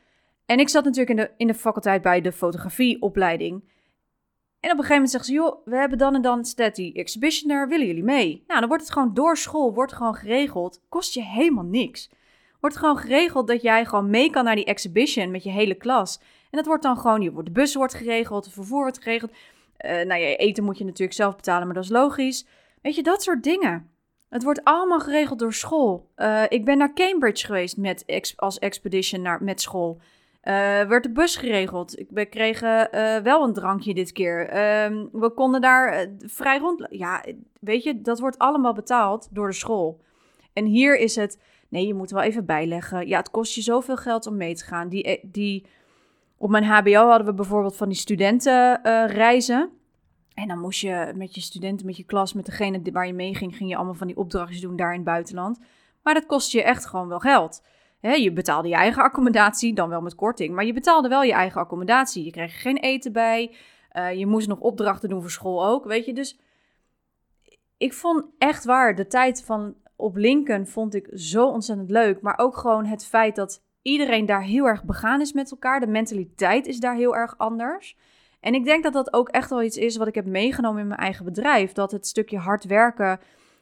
En 0.46 0.60
ik 0.60 0.70
zat 0.70 0.84
natuurlijk 0.84 1.10
in 1.10 1.16
de, 1.16 1.32
in 1.38 1.48
de 1.48 1.54
faculteit 1.54 2.02
bij 2.02 2.22
de 2.22 2.32
fotografieopleiding. 2.32 3.64
En 4.60 4.72
op 4.72 4.78
een 4.78 4.84
gegeven 4.84 4.94
moment 4.94 5.12
zeggen 5.12 5.30
ze, 5.30 5.36
joh, 5.36 5.66
we 5.66 5.76
hebben 5.76 5.98
dan 5.98 6.16
en 6.16 6.22
dan 6.22 6.46
staat 6.46 6.76
die 6.76 6.94
exhibition 6.94 7.52
er, 7.52 7.68
willen 7.68 7.88
jullie 7.88 8.04
mee? 8.04 8.44
Nou, 8.48 8.60
dan 8.60 8.70
wordt 8.70 8.84
het 8.84 8.94
gewoon 8.94 9.14
door 9.14 9.38
school, 9.38 9.74
wordt 9.74 9.94
gewoon 9.94 10.16
geregeld, 10.16 10.82
kost 10.90 11.14
je 11.14 11.24
helemaal 11.24 11.64
niks. 11.64 12.10
Wordt 12.60 12.78
gewoon 12.78 12.98
geregeld 12.98 13.48
dat 13.48 13.62
jij 13.62 13.86
gewoon 13.86 14.10
mee 14.10 14.30
kan 14.30 14.44
naar 14.44 14.56
die 14.56 14.66
exhibition 14.66 15.32
met 15.32 15.44
je 15.44 15.50
hele 15.50 15.76
klas. 15.76 16.20
En 16.20 16.58
dat 16.58 16.66
wordt 16.66 16.84
dan 16.84 16.98
gewoon, 16.98 17.22
je, 17.22 17.44
de 17.44 17.52
bus 17.52 17.76
wordt 17.76 17.94
geregeld, 17.94 18.46
het 18.46 18.54
vervoer 18.54 18.82
wordt 18.82 19.02
geregeld. 19.04 19.32
Uh, 19.32 19.92
nou 19.92 20.22
ja, 20.22 20.36
eten 20.36 20.64
moet 20.64 20.78
je 20.78 20.84
natuurlijk 20.84 21.18
zelf 21.18 21.36
betalen, 21.36 21.66
maar 21.66 21.76
dat 21.76 21.84
is 21.84 21.90
logisch. 21.90 22.46
Weet 22.82 22.96
je, 22.96 23.04
dat 23.04 23.24
soort 23.24 23.44
dingen. 23.44 23.91
Het 24.32 24.44
wordt 24.44 24.64
allemaal 24.64 25.00
geregeld 25.00 25.40
door 25.40 25.54
school. 25.54 26.10
Uh, 26.18 26.44
ik 26.48 26.66
ben 26.66 26.78
naar 26.78 26.94
Cambridge 26.94 27.46
geweest 27.46 27.78
met 27.78 28.34
als 28.36 28.60
expedition 28.60 29.22
naar, 29.22 29.44
met 29.44 29.62
school. 29.62 29.98
Uh, 30.44 30.54
werd 30.84 31.04
de 31.04 31.12
bus 31.12 31.36
geregeld. 31.36 32.04
We 32.10 32.26
kregen 32.26 32.88
uh, 32.92 33.18
wel 33.18 33.44
een 33.44 33.54
drankje 33.54 33.94
dit 33.94 34.12
keer. 34.12 34.48
Uh, 34.48 35.04
we 35.12 35.32
konden 35.36 35.62
daar 35.62 36.08
vrij 36.20 36.58
rond. 36.58 36.88
Ja, 36.90 37.24
weet 37.60 37.84
je, 37.84 38.02
dat 38.02 38.20
wordt 38.20 38.38
allemaal 38.38 38.74
betaald 38.74 39.28
door 39.32 39.48
de 39.48 39.54
school. 39.54 40.02
En 40.54 40.66
hier 40.66 40.98
is 40.98 41.16
het. 41.16 41.40
Nee, 41.70 41.88
je 41.88 41.94
moet 41.94 42.12
wel 42.12 42.22
even 42.22 42.46
bijleggen. 42.46 43.08
Ja, 43.08 43.18
het 43.18 43.32
kost 43.32 43.56
je 43.56 43.62
zoveel 43.62 43.98
geld 43.98 44.28
om 44.28 44.38
mee 44.38 44.56
te 44.56 44.66
gaan. 44.66 44.90
Die, 44.90 45.20
die, 45.24 45.66
op 46.38 46.50
mijn 46.50 46.64
HBO 46.64 47.08
hadden 47.08 47.28
we 47.28 47.34
bijvoorbeeld 47.34 47.76
van 47.76 47.90
die 47.90 47.98
studentenreizen. 47.98 49.70
En 50.34 50.48
dan 50.48 50.60
moest 50.60 50.82
je 50.82 51.14
met 51.16 51.36
je 51.36 51.42
studenten, 51.42 51.86
met 51.86 51.98
je 51.98 52.04
klas, 52.04 52.34
met 52.34 52.46
degene 52.46 52.82
waar 52.92 53.08
je 53.08 53.14
mee 53.14 53.36
ging, 53.36 53.56
ging 53.56 53.70
je 53.70 53.76
allemaal 53.76 53.94
van 53.94 54.08
die 54.08 54.18
opdrachtjes 54.18 54.62
doen 54.62 54.76
daar 54.76 54.90
in 54.90 54.96
het 54.96 55.06
buitenland. 55.06 55.60
Maar 56.04 56.14
dat 56.14 56.26
kost 56.26 56.52
je 56.52 56.64
echt 56.64 56.86
gewoon 56.86 57.08
wel 57.08 57.20
geld. 57.20 57.64
je 58.02 58.32
betaalde 58.34 58.68
je 58.68 58.76
eigen 58.76 59.04
accommodatie, 59.04 59.74
dan 59.74 59.90
wel 59.90 60.02
met 60.02 60.16
korting, 60.16 60.56
maar 60.56 60.66
je 60.66 60.74
betaalde 60.74 61.08
wel 61.08 61.24
je 61.24 61.34
eigen 61.34 61.62
accommodatie. 61.62 62.26
Je 62.26 62.32
kreeg 62.32 62.62
geen 62.62 62.78
eten 62.78 63.12
bij. 63.12 63.56
Uh, 63.94 64.14
je 64.14 64.26
moest 64.26 64.48
nog 64.48 64.60
opdrachten 64.60 65.10
doen 65.10 65.22
voor 65.22 65.32
school 65.32 65.66
ook, 65.66 65.86
weet 65.86 66.06
je. 66.06 66.14
Dus 66.14 66.40
ik 67.78 67.94
vond 67.94 68.26
echt 68.38 68.66
waar, 68.66 68.96
de 68.96 69.08
tijd 69.08 69.44
van 69.44 69.76
op 69.96 70.16
Lincoln 70.16 70.68
vond 70.68 70.96
ik 70.96 71.10
zo 71.14 71.48
ontzettend 71.48 71.90
leuk. 71.90 72.22
Maar 72.22 72.38
ook 72.38 72.58
gewoon 72.58 72.86
het 72.86 73.06
feit 73.06 73.36
dat 73.36 73.64
iedereen 73.82 74.26
daar 74.26 74.44
heel 74.44 74.66
erg 74.66 74.84
begaan 74.84 75.22
is 75.22 75.34
met 75.34 75.52
elkaar. 75.52 75.80
De 75.80 75.88
mentaliteit 75.88 76.68
is 76.68 76.80
daar 76.80 76.96
heel 76.96 77.16
erg 77.16 77.38
anders. 77.38 77.98
En 78.42 78.54
ik 78.54 78.66
denk 78.66 78.84
dat 78.84 78.94
dat 78.94 79.14
ook 79.14 79.30
echt 79.30 79.50
wel 79.50 79.64
iets 79.64 79.78
is 79.78 79.98
wat 79.98 80.08
ik 80.08 80.16
heb 80.16 80.26
meegenomen 80.26 80.82
in 80.82 80.88
mijn 80.88 81.00
eigen 81.00 81.26
bedrijf. 81.26 81.72
Dat 81.72 81.92
het 81.92 82.08
stukje 82.08 82.38
hard 82.38 82.66
werken, 82.66 83.20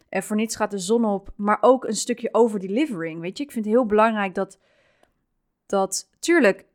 en 0.09 0.23
voor 0.23 0.35
niets 0.35 0.55
gaat 0.55 0.71
de 0.71 0.77
zon 0.77 1.05
op, 1.05 1.29
maar 1.35 1.57
ook 1.61 1.85
een 1.85 1.95
stukje 1.95 2.29
over 2.31 2.59
delivering. 2.59 3.19
Weet 3.21 3.37
je, 3.37 3.43
ik 3.43 3.51
vind 3.51 3.65
het 3.65 3.73
heel 3.73 3.85
belangrijk 3.85 4.35
dat, 4.35 4.59
dat 5.65 6.09
tuurlijk, 6.19 6.65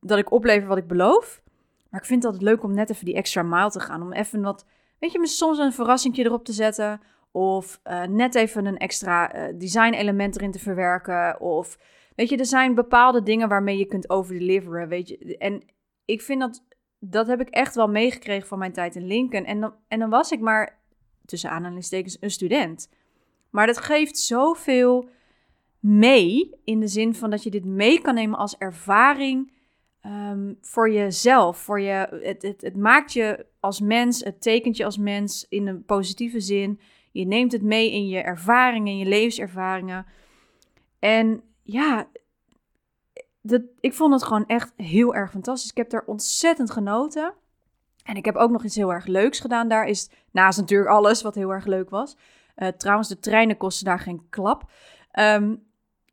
dat 0.00 0.18
ik 0.18 0.32
oplever 0.32 0.68
wat 0.68 0.78
ik 0.78 0.86
beloof. 0.86 1.42
Maar 1.90 2.00
ik 2.00 2.06
vind 2.06 2.22
het 2.22 2.32
altijd 2.32 2.50
leuk 2.50 2.62
om 2.62 2.74
net 2.74 2.90
even 2.90 3.04
die 3.04 3.14
extra 3.14 3.42
mile 3.42 3.70
te 3.70 3.80
gaan. 3.80 4.02
Om 4.02 4.12
even 4.12 4.42
wat, 4.42 4.66
weet 4.98 5.12
je, 5.12 5.26
soms 5.26 5.58
een 5.58 5.72
verrassingje 5.72 6.24
erop 6.24 6.44
te 6.44 6.52
zetten. 6.52 7.00
Of 7.30 7.80
uh, 7.84 8.02
net 8.02 8.34
even 8.34 8.66
een 8.66 8.78
extra 8.78 9.36
uh, 9.36 9.58
design 9.58 9.92
element 9.92 10.36
erin 10.36 10.50
te 10.50 10.58
verwerken. 10.58 11.40
Of, 11.40 11.78
weet 12.16 12.28
je, 12.28 12.36
er 12.36 12.46
zijn 12.46 12.74
bepaalde 12.74 13.22
dingen 13.22 13.48
waarmee 13.48 13.78
je 13.78 13.86
kunt 13.86 14.10
overdeliveren, 14.10 14.88
weet 14.88 15.08
je. 15.08 15.36
En 15.38 15.62
ik 16.04 16.22
vind 16.22 16.40
dat 16.40 16.62
dat 17.04 17.26
heb 17.26 17.40
ik 17.40 17.48
echt 17.48 17.74
wel 17.74 17.88
meegekregen 17.88 18.48
van 18.48 18.58
mijn 18.58 18.72
tijd 18.72 18.96
in 18.96 19.06
Lincoln. 19.06 19.44
En 19.44 19.60
dan, 19.60 19.74
en 19.88 19.98
dan 19.98 20.10
was 20.10 20.30
ik 20.30 20.40
maar, 20.40 20.78
tussen 21.24 21.50
aanhalingstekens, 21.50 22.16
een 22.20 22.30
student. 22.30 22.90
Maar 23.50 23.66
dat 23.66 23.78
geeft 23.78 24.18
zoveel 24.18 25.08
mee, 25.80 26.60
in 26.64 26.80
de 26.80 26.86
zin 26.86 27.14
van 27.14 27.30
dat 27.30 27.42
je 27.42 27.50
dit 27.50 27.64
mee 27.64 28.00
kan 28.00 28.14
nemen 28.14 28.38
als 28.38 28.56
ervaring 28.56 29.52
um, 30.06 30.58
voor 30.60 30.90
jezelf. 30.90 31.58
Voor 31.58 31.80
je, 31.80 32.20
het, 32.22 32.42
het, 32.42 32.60
het 32.60 32.76
maakt 32.76 33.12
je 33.12 33.46
als 33.60 33.80
mens, 33.80 34.24
het 34.24 34.42
tekent 34.42 34.76
je 34.76 34.84
als 34.84 34.98
mens 34.98 35.46
in 35.48 35.66
een 35.66 35.84
positieve 35.84 36.40
zin. 36.40 36.80
Je 37.12 37.26
neemt 37.26 37.52
het 37.52 37.62
mee 37.62 37.92
in 37.92 38.08
je 38.08 38.18
ervaringen, 38.18 38.92
in 38.92 38.98
je 38.98 39.06
levenservaringen. 39.06 40.06
En 40.98 41.42
ja, 41.62 42.08
dat, 43.42 43.62
ik 43.80 43.94
vond 43.94 44.12
het 44.12 44.22
gewoon 44.22 44.46
echt 44.46 44.72
heel 44.76 45.14
erg 45.14 45.30
fantastisch. 45.30 45.70
Ik 45.70 45.76
heb 45.76 45.90
daar 45.90 46.04
ontzettend 46.06 46.70
genoten. 46.70 47.34
En 48.04 48.16
ik 48.16 48.24
heb 48.24 48.36
ook 48.36 48.50
nog 48.50 48.64
iets 48.64 48.76
heel 48.76 48.92
erg 48.92 49.06
leuks 49.06 49.40
gedaan 49.40 49.68
daar. 49.68 49.86
Is 49.86 50.10
naast 50.30 50.58
natuurlijk 50.58 50.90
alles 50.90 51.22
wat 51.22 51.34
heel 51.34 51.50
erg 51.50 51.66
leuk 51.66 51.90
was. 51.90 52.16
Uh, 52.56 52.68
trouwens, 52.68 53.08
de 53.08 53.18
treinen 53.18 53.56
kosten 53.56 53.84
daar 53.84 54.00
geen 54.00 54.26
klap. 54.30 54.70
Um, 55.18 55.62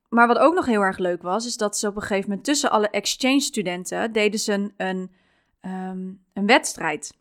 maar 0.10 0.28
wat 0.28 0.38
ook 0.38 0.54
nog 0.54 0.66
heel 0.66 0.82
erg 0.82 0.98
leuk 0.98 1.22
was, 1.22 1.46
is 1.46 1.58
dat 1.58 1.78
ze 1.78 1.88
op 1.88 1.96
een 1.96 2.02
gegeven 2.02 2.30
moment 2.30 2.48
tussen 2.48 2.72
alle 2.72 2.90
exchange 2.90 3.40
studenten 3.40 4.12
deden 4.12 4.40
ze 4.40 4.54
een, 4.54 4.74
een, 4.78 5.12
um, 5.62 6.24
een 6.34 6.46
wedstrijd. 6.46 7.18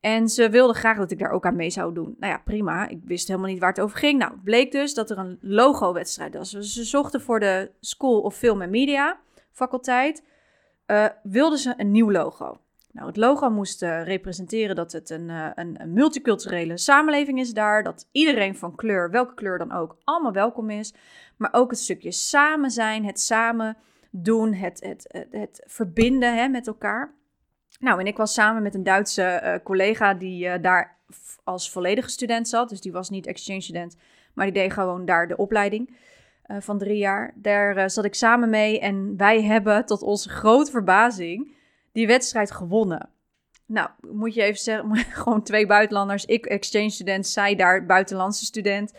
En 0.00 0.28
ze 0.28 0.50
wilden 0.50 0.76
graag 0.76 0.96
dat 0.96 1.10
ik 1.10 1.18
daar 1.18 1.30
ook 1.30 1.46
aan 1.46 1.56
mee 1.56 1.70
zou 1.70 1.94
doen. 1.94 2.16
Nou 2.18 2.32
ja, 2.32 2.38
prima. 2.44 2.88
Ik 2.88 3.00
wist 3.04 3.28
helemaal 3.28 3.50
niet 3.50 3.58
waar 3.58 3.68
het 3.68 3.80
over 3.80 3.98
ging. 3.98 4.18
Nou, 4.18 4.32
bleek 4.44 4.72
dus 4.72 4.94
dat 4.94 5.10
er 5.10 5.18
een 5.18 5.38
logo-wedstrijd 5.40 6.34
was. 6.34 6.50
Dus 6.50 6.72
ze 6.72 6.84
zochten 6.84 7.20
voor 7.20 7.40
de 7.40 7.70
School 7.80 8.20
of 8.20 8.34
Film 8.34 8.62
and 8.62 8.70
Media 8.70 9.18
faculteit, 9.52 10.24
uh, 10.86 11.06
wilden 11.22 11.58
ze 11.58 11.74
een 11.76 11.90
nieuw 11.90 12.10
logo. 12.10 12.60
Nou, 12.92 13.06
het 13.06 13.16
logo 13.16 13.50
moest 13.50 13.82
uh, 13.82 14.04
representeren 14.04 14.76
dat 14.76 14.92
het 14.92 15.10
een, 15.10 15.28
uh, 15.28 15.50
een, 15.54 15.80
een, 15.80 15.92
multiculturele 15.92 16.78
samenleving 16.78 17.38
is 17.38 17.52
daar. 17.52 17.82
Dat 17.82 18.08
iedereen 18.12 18.56
van 18.56 18.74
kleur, 18.74 19.10
welke 19.10 19.34
kleur 19.34 19.58
dan 19.58 19.72
ook, 19.72 19.96
allemaal 20.04 20.32
welkom 20.32 20.70
is. 20.70 20.94
Maar 21.36 21.52
ook 21.52 21.70
het 21.70 21.78
stukje 21.78 22.12
samen 22.12 22.70
zijn, 22.70 23.04
het 23.04 23.20
samen 23.20 23.76
doen, 24.10 24.52
het, 24.52 24.80
het, 24.80 25.04
het, 25.08 25.26
het 25.30 25.62
verbinden 25.66 26.36
hè, 26.36 26.48
met 26.48 26.66
elkaar. 26.66 27.14
Nou, 27.80 28.00
en 28.00 28.06
ik 28.06 28.16
was 28.16 28.34
samen 28.34 28.62
met 28.62 28.74
een 28.74 28.82
Duitse 28.82 29.60
collega 29.64 30.14
die 30.14 30.60
daar 30.60 30.98
als 31.44 31.70
volledige 31.70 32.08
student 32.08 32.48
zat. 32.48 32.68
Dus 32.68 32.80
die 32.80 32.92
was 32.92 33.10
niet 33.10 33.26
exchange 33.26 33.60
student, 33.60 33.96
maar 34.34 34.44
die 34.44 34.54
deed 34.54 34.72
gewoon 34.72 35.04
daar 35.04 35.28
de 35.28 35.36
opleiding. 35.36 35.96
Eh, 36.48 36.56
van 36.60 36.78
drie 36.78 36.96
jaar. 36.96 37.32
Daar 37.34 37.76
uh, 37.76 37.84
zat 37.86 38.04
ik 38.04 38.14
samen 38.14 38.50
mee 38.50 38.80
en 38.80 39.16
wij 39.16 39.42
hebben 39.42 39.86
tot 39.86 40.02
onze 40.02 40.28
grote 40.28 40.70
verbazing 40.70 41.56
die 41.92 42.06
wedstrijd 42.06 42.50
gewonnen. 42.50 43.10
Nou, 43.66 43.90
moet 44.00 44.34
je 44.34 44.42
even 44.42 44.60
zeggen, 44.60 44.96
gewoon 45.22 45.42
twee 45.42 45.66
buitenlanders. 45.66 46.24
Ik 46.24 46.46
exchange 46.46 46.90
student, 46.90 47.26
zij 47.26 47.54
daar 47.54 47.86
buitenlandse 47.86 48.44
student. 48.44 48.92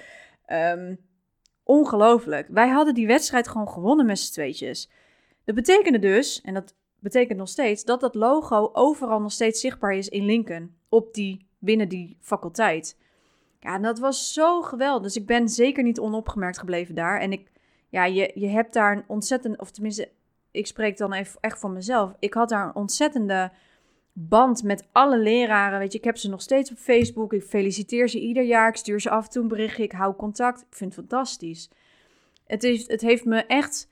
Um, 0.48 1.00
ongelooflijk. 1.64 2.48
Wij 2.50 2.68
hadden 2.68 2.94
die 2.94 3.08
wedstrijd 3.08 3.48
gewoon 3.48 3.70
gewonnen 3.70 4.06
met 4.06 4.20
z'n 4.20 4.34
tweetjes. 4.34 4.90
Dat 5.46 5.56
betekende 5.56 6.00
dus, 6.00 6.42
en 6.42 6.54
dat 6.54 6.76
betekent 7.00 7.38
nog 7.38 7.50
steeds, 7.50 7.84
dat 7.84 8.00
dat 8.00 8.16
logo 8.16 8.70
overal 8.74 9.22
nog 9.22 9.32
steeds 9.32 9.60
zichtbaar 9.60 9.94
is 9.94 10.10
in 10.10 10.26
Lincoln. 10.26 10.76
Op 10.90 11.14
die, 11.14 11.48
binnen 11.60 11.90
die 11.90 12.18
faculteit. 12.22 12.98
Ja, 13.60 13.74
en 13.74 13.82
dat 13.82 14.00
was 14.00 14.34
zo 14.34 14.62
geweldig. 14.62 15.04
Dus 15.04 15.16
ik 15.16 15.26
ben 15.26 15.50
zeker 15.50 15.84
niet 15.84 16.00
onopgemerkt 16.00 16.60
gebleven 16.60 16.96
daar. 16.96 17.20
En 17.20 17.32
ik, 17.32 17.52
ja, 17.90 18.06
je, 18.06 18.32
je 18.36 18.48
hebt 18.48 18.74
daar 18.74 18.98
een 18.98 19.04
ontzettend, 19.08 19.60
of 19.60 19.72
tenminste, 19.72 20.12
ik 20.52 20.68
spreek 20.68 20.98
dan 20.98 21.14
even 21.14 21.38
echt 21.42 21.60
voor 21.60 21.72
mezelf. 21.72 22.14
Ik 22.20 22.34
had 22.34 22.50
daar 22.50 22.66
een 22.66 22.76
ontzettende 22.76 23.52
band 24.14 24.64
met 24.64 24.88
alle 24.92 25.18
leraren. 25.18 25.80
Weet 25.80 25.92
je, 25.92 25.98
ik 25.98 26.04
heb 26.04 26.18
ze 26.18 26.30
nog 26.30 26.42
steeds 26.42 26.72
op 26.72 26.78
Facebook. 26.78 27.34
Ik 27.34 27.44
feliciteer 27.44 28.10
ze 28.10 28.20
ieder 28.20 28.44
jaar. 28.44 28.70
Ik 28.70 28.76
stuur 28.76 29.02
ze 29.02 29.10
af 29.10 29.26
en 29.26 29.32
toe 29.32 29.42
een 29.42 29.48
berichtje. 29.48 29.84
Ik 29.84 29.92
hou 29.92 30.16
contact. 30.16 30.62
Ik 30.62 30.76
vind 30.76 30.96
het 30.96 31.06
fantastisch. 31.06 31.70
Het, 32.46 32.64
is, 32.64 32.88
het 32.88 33.02
heeft 33.02 33.26
me 33.26 33.46
echt 33.46 33.90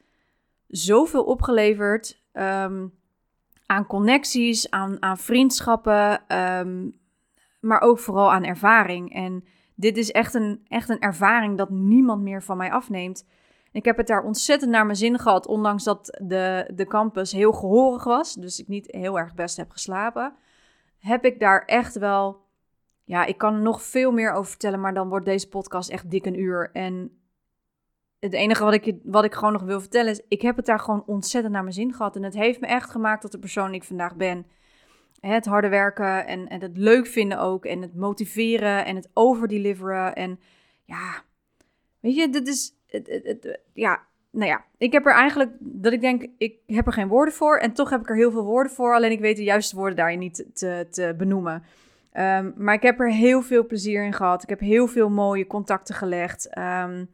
zoveel 0.67 1.23
opgeleverd 1.23 2.21
um, 2.33 2.93
aan 3.65 3.87
connecties, 3.87 4.69
aan, 4.69 5.01
aan 5.01 5.17
vriendschappen, 5.17 6.37
um, 6.37 6.99
maar 7.59 7.81
ook 7.81 7.99
vooral 7.99 8.31
aan 8.31 8.43
ervaring. 8.43 9.13
En 9.13 9.43
dit 9.79 9.97
is 9.97 10.11
echt 10.11 10.33
een, 10.33 10.65
echt 10.67 10.89
een 10.89 10.99
ervaring 10.99 11.57
dat 11.57 11.69
niemand 11.69 12.21
meer 12.21 12.43
van 12.43 12.57
mij 12.57 12.71
afneemt. 12.71 13.25
Ik 13.71 13.85
heb 13.85 13.97
het 13.97 14.07
daar 14.07 14.23
ontzettend 14.23 14.71
naar 14.71 14.85
mijn 14.85 14.97
zin 14.97 15.19
gehad, 15.19 15.47
ondanks 15.47 15.83
dat 15.83 16.19
de, 16.21 16.71
de 16.75 16.85
campus 16.85 17.31
heel 17.31 17.51
gehorig 17.51 18.03
was, 18.03 18.33
dus 18.33 18.59
ik 18.59 18.67
niet 18.67 18.87
heel 18.91 19.19
erg 19.19 19.33
best 19.33 19.57
heb 19.57 19.71
geslapen. 19.71 20.33
Heb 20.99 21.25
ik 21.25 21.39
daar 21.39 21.63
echt 21.65 21.97
wel, 21.97 22.41
ja, 23.03 23.25
ik 23.25 23.37
kan 23.37 23.53
er 23.53 23.61
nog 23.61 23.81
veel 23.81 24.11
meer 24.11 24.31
over 24.31 24.49
vertellen, 24.49 24.79
maar 24.79 24.93
dan 24.93 25.09
wordt 25.09 25.25
deze 25.25 25.49
podcast 25.49 25.89
echt 25.89 26.09
dik 26.11 26.25
een 26.25 26.39
uur. 26.39 26.69
En 26.73 27.19
het 28.19 28.33
enige 28.33 28.63
wat 28.63 28.73
ik, 28.73 28.95
wat 29.03 29.23
ik 29.23 29.33
gewoon 29.33 29.53
nog 29.53 29.63
wil 29.63 29.79
vertellen 29.79 30.11
is, 30.11 30.21
ik 30.27 30.41
heb 30.41 30.55
het 30.55 30.65
daar 30.65 30.79
gewoon 30.79 31.03
ontzettend 31.05 31.53
naar 31.53 31.63
mijn 31.63 31.75
zin 31.75 31.93
gehad. 31.93 32.15
En 32.15 32.23
het 32.23 32.33
heeft 32.33 32.59
me 32.59 32.67
echt 32.67 32.89
gemaakt 32.89 33.21
tot 33.21 33.31
de 33.31 33.39
persoon 33.39 33.71
die 33.71 33.81
ik 33.81 33.87
vandaag 33.87 34.15
ben. 34.15 34.45
Het 35.19 35.45
harde 35.45 35.69
werken 35.69 36.27
en, 36.27 36.47
en 36.47 36.61
het 36.61 36.77
leuk 36.77 37.07
vinden 37.07 37.39
ook. 37.39 37.65
En 37.65 37.81
het 37.81 37.95
motiveren 37.95 38.85
en 38.85 38.95
het 38.95 39.09
overdeliveren. 39.13 40.15
En 40.15 40.39
ja, 40.85 41.23
weet 41.99 42.15
je, 42.15 42.29
dit 42.29 42.47
is. 42.47 42.75
Het, 42.87 43.07
het, 43.23 43.59
ja, 43.73 44.01
nou 44.31 44.49
ja, 44.49 44.65
ik 44.77 44.91
heb 44.91 45.05
er 45.05 45.13
eigenlijk 45.13 45.51
dat 45.59 45.93
ik 45.93 46.01
denk, 46.01 46.27
ik 46.37 46.55
heb 46.65 46.87
er 46.87 46.93
geen 46.93 47.07
woorden 47.07 47.33
voor. 47.33 47.57
En 47.57 47.73
toch 47.73 47.89
heb 47.89 48.01
ik 48.01 48.09
er 48.09 48.15
heel 48.15 48.31
veel 48.31 48.43
woorden 48.43 48.71
voor. 48.71 48.93
Alleen 48.93 49.11
ik 49.11 49.19
weet 49.19 49.37
de 49.37 49.43
juiste 49.43 49.75
woorden 49.75 49.95
daarin 49.95 50.19
niet 50.19 50.45
te, 50.53 50.87
te 50.89 51.15
benoemen. 51.17 51.63
Um, 52.13 52.53
maar 52.57 52.73
ik 52.73 52.81
heb 52.81 52.99
er 52.99 53.11
heel 53.11 53.41
veel 53.41 53.65
plezier 53.65 54.03
in 54.03 54.13
gehad. 54.13 54.43
Ik 54.43 54.49
heb 54.49 54.59
heel 54.59 54.87
veel 54.87 55.09
mooie 55.09 55.47
contacten 55.47 55.95
gelegd. 55.95 56.57
Um, 56.57 57.09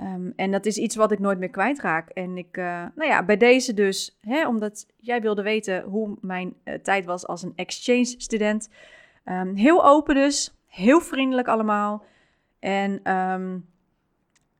Ehm, 0.00 0.30
en 0.36 0.50
dat 0.50 0.66
is 0.66 0.78
iets 0.78 0.96
wat 0.96 1.12
ik 1.12 1.18
nooit 1.18 1.38
meer 1.38 1.50
kwijtraak. 1.50 2.08
En 2.08 2.36
ik, 2.36 2.56
uh, 2.56 2.64
nou 2.94 3.10
ja, 3.10 3.24
bij 3.24 3.36
deze 3.36 3.74
dus, 3.74 4.18
hè, 4.20 4.46
omdat 4.46 4.86
jij 4.96 5.20
wilde 5.20 5.42
weten 5.42 5.82
hoe 5.82 6.16
mijn 6.20 6.54
uh, 6.64 6.74
tijd 6.74 7.04
was 7.04 7.26
als 7.26 7.42
een 7.42 7.52
exchange 7.56 8.04
student. 8.04 8.68
Um, 9.24 9.54
heel 9.54 9.84
open 9.84 10.14
dus, 10.14 10.54
heel 10.66 11.00
vriendelijk 11.00 11.48
allemaal. 11.48 12.04
En 12.58 13.12
um, 13.12 13.68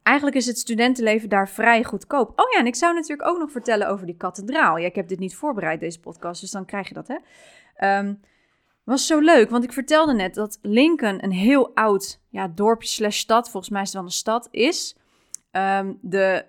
eigenlijk 0.03 0.37
is 0.37 0.47
het 0.47 0.59
studentenleven 0.59 1.29
daar 1.29 1.49
vrij 1.49 1.85
goedkoop. 1.85 2.29
Oh 2.29 2.51
ja, 2.53 2.59
en 2.59 2.67
ik 2.67 2.75
zou 2.75 2.95
natuurlijk 2.95 3.29
ook 3.29 3.39
nog 3.39 3.51
vertellen 3.51 3.89
over 3.89 4.07
die 4.07 4.17
kathedraal. 4.17 4.77
Ja, 4.77 4.87
ik 4.87 4.95
heb 4.95 5.09
dit 5.09 5.19
niet 5.19 5.37
voorbereid, 5.37 5.81
deze 5.81 6.01
podcast, 6.01 6.41
dus 6.41 6.51
dan 6.51 6.65
krijg 6.65 6.89
je 6.89 6.95
dat, 6.95 7.09
hè. 7.09 8.13
was 8.85 9.07
zo 9.07 9.19
leuk, 9.19 9.51
want 9.51 9.65
ik 9.65 9.73
vertelde 9.73 10.13
net 10.13 10.35
dat 10.35 10.59
Lincoln 10.63 11.25
een 11.25 11.33
heel 11.33 11.75
oud 11.75 12.21
ja, 12.29 12.49
dorpje 12.49 12.89
slash 12.89 13.19
stad, 13.19 13.51
volgens 13.51 13.73
mij 13.73 13.83
is 13.83 13.89
het 13.89 13.97
wel 13.97 14.07
een 14.07 14.11
stad, 14.11 14.49
is... 14.51 14.99
Um, 15.53 15.99
de, 16.03 16.45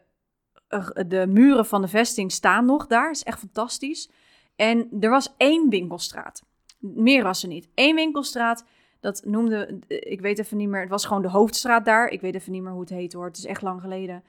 de 1.07 1.25
muren 1.27 1.65
van 1.65 1.81
de 1.81 1.87
vesting 1.87 2.31
staan 2.31 2.65
nog 2.65 2.87
daar. 2.87 3.11
Is 3.11 3.23
echt 3.23 3.39
fantastisch. 3.39 4.11
En 4.55 4.87
er 4.99 5.09
was 5.09 5.33
één 5.37 5.69
winkelstraat. 5.69 6.43
Meer 6.79 7.23
was 7.23 7.41
er 7.43 7.49
niet. 7.49 7.69
Eén 7.75 7.95
winkelstraat. 7.95 8.65
Dat 8.99 9.21
noemde, 9.25 9.79
ik 9.87 10.21
weet 10.21 10.39
even 10.39 10.57
niet 10.57 10.69
meer. 10.69 10.81
Het 10.81 10.89
was 10.89 11.05
gewoon 11.05 11.21
de 11.21 11.29
hoofdstraat 11.29 11.85
daar. 11.85 12.07
Ik 12.07 12.21
weet 12.21 12.35
even 12.35 12.51
niet 12.51 12.61
meer 12.61 12.71
hoe 12.71 12.81
het 12.81 12.89
heet 12.89 13.13
hoor. 13.13 13.25
Het 13.25 13.37
is 13.37 13.45
echt 13.45 13.61
lang 13.61 13.81
geleden. 13.81 14.23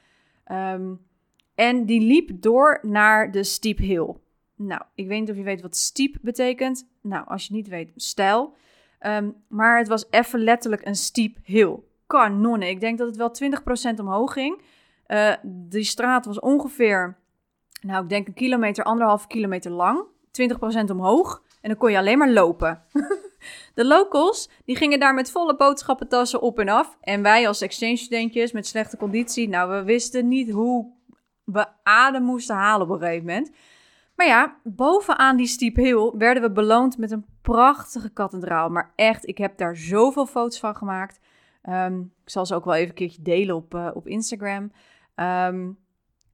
Um, 0.52 1.00
en 1.54 1.86
die 1.86 2.00
liep 2.00 2.42
door 2.42 2.78
naar 2.82 3.30
de 3.30 3.44
Steep 3.44 3.78
Hill. 3.78 4.14
Nou, 4.56 4.82
ik 4.94 5.06
weet 5.08 5.20
niet 5.20 5.30
of 5.30 5.36
je 5.36 5.42
weet 5.42 5.60
wat 5.62 5.76
steep 5.76 6.16
betekent. 6.22 6.88
Nou, 7.02 7.26
als 7.26 7.46
je 7.46 7.54
niet 7.54 7.68
weet, 7.68 7.92
stijl. 7.96 8.54
Um, 9.00 9.34
maar 9.48 9.78
het 9.78 9.88
was 9.88 10.06
even 10.10 10.40
letterlijk 10.40 10.86
een 10.86 10.94
steep 10.94 11.38
hill 11.42 11.78
kanonnen. 12.12 12.68
Ik 12.68 12.80
denk 12.80 12.98
dat 12.98 13.06
het 13.06 13.16
wel 13.16 13.50
20% 13.94 14.00
omhoog 14.00 14.32
ging. 14.32 14.62
Uh, 15.06 15.32
die 15.42 15.84
straat 15.84 16.26
was 16.26 16.40
ongeveer, 16.40 17.18
nou 17.80 18.02
ik 18.02 18.08
denk 18.08 18.26
een 18.26 18.34
kilometer, 18.34 18.84
anderhalf 18.84 19.26
kilometer 19.26 19.70
lang. 19.70 20.04
20% 20.86 20.90
omhoog. 20.90 21.42
En 21.60 21.68
dan 21.68 21.78
kon 21.78 21.90
je 21.90 21.98
alleen 21.98 22.18
maar 22.18 22.30
lopen. 22.30 22.82
de 23.74 23.84
locals, 23.84 24.50
die 24.64 24.76
gingen 24.76 25.00
daar 25.00 25.14
met 25.14 25.30
volle 25.30 25.56
boodschappentassen 25.56 26.40
op 26.40 26.58
en 26.58 26.68
af. 26.68 26.96
En 27.00 27.22
wij 27.22 27.46
als 27.46 27.60
exchange 27.60 27.96
studentjes 27.96 28.52
met 28.52 28.66
slechte 28.66 28.96
conditie, 28.96 29.48
nou 29.48 29.70
we 29.70 29.82
wisten 29.82 30.28
niet 30.28 30.50
hoe 30.50 30.92
we 31.44 31.66
adem 31.82 32.22
moesten 32.22 32.56
halen 32.56 32.86
op 32.86 32.92
een 32.92 33.00
gegeven 33.00 33.26
moment. 33.26 33.50
Maar 34.16 34.26
ja, 34.26 34.56
bovenaan 34.62 35.36
die 35.36 35.46
steep 35.46 35.76
hill 35.76 36.12
werden 36.16 36.42
we 36.42 36.50
beloond 36.50 36.98
met 36.98 37.10
een 37.10 37.26
prachtige 37.42 38.10
kathedraal. 38.10 38.68
Maar 38.68 38.92
echt, 38.96 39.28
ik 39.28 39.38
heb 39.38 39.58
daar 39.58 39.76
zoveel 39.76 40.26
foto's 40.26 40.58
van 40.58 40.76
gemaakt. 40.76 41.20
Um, 41.68 42.12
ik 42.24 42.30
zal 42.30 42.46
ze 42.46 42.54
ook 42.54 42.64
wel 42.64 42.74
even 42.74 42.88
een 42.88 42.94
keertje 42.94 43.22
delen 43.22 43.56
op, 43.56 43.74
uh, 43.74 43.90
op 43.94 44.06
Instagram. 44.06 44.72
Um, 45.16 45.78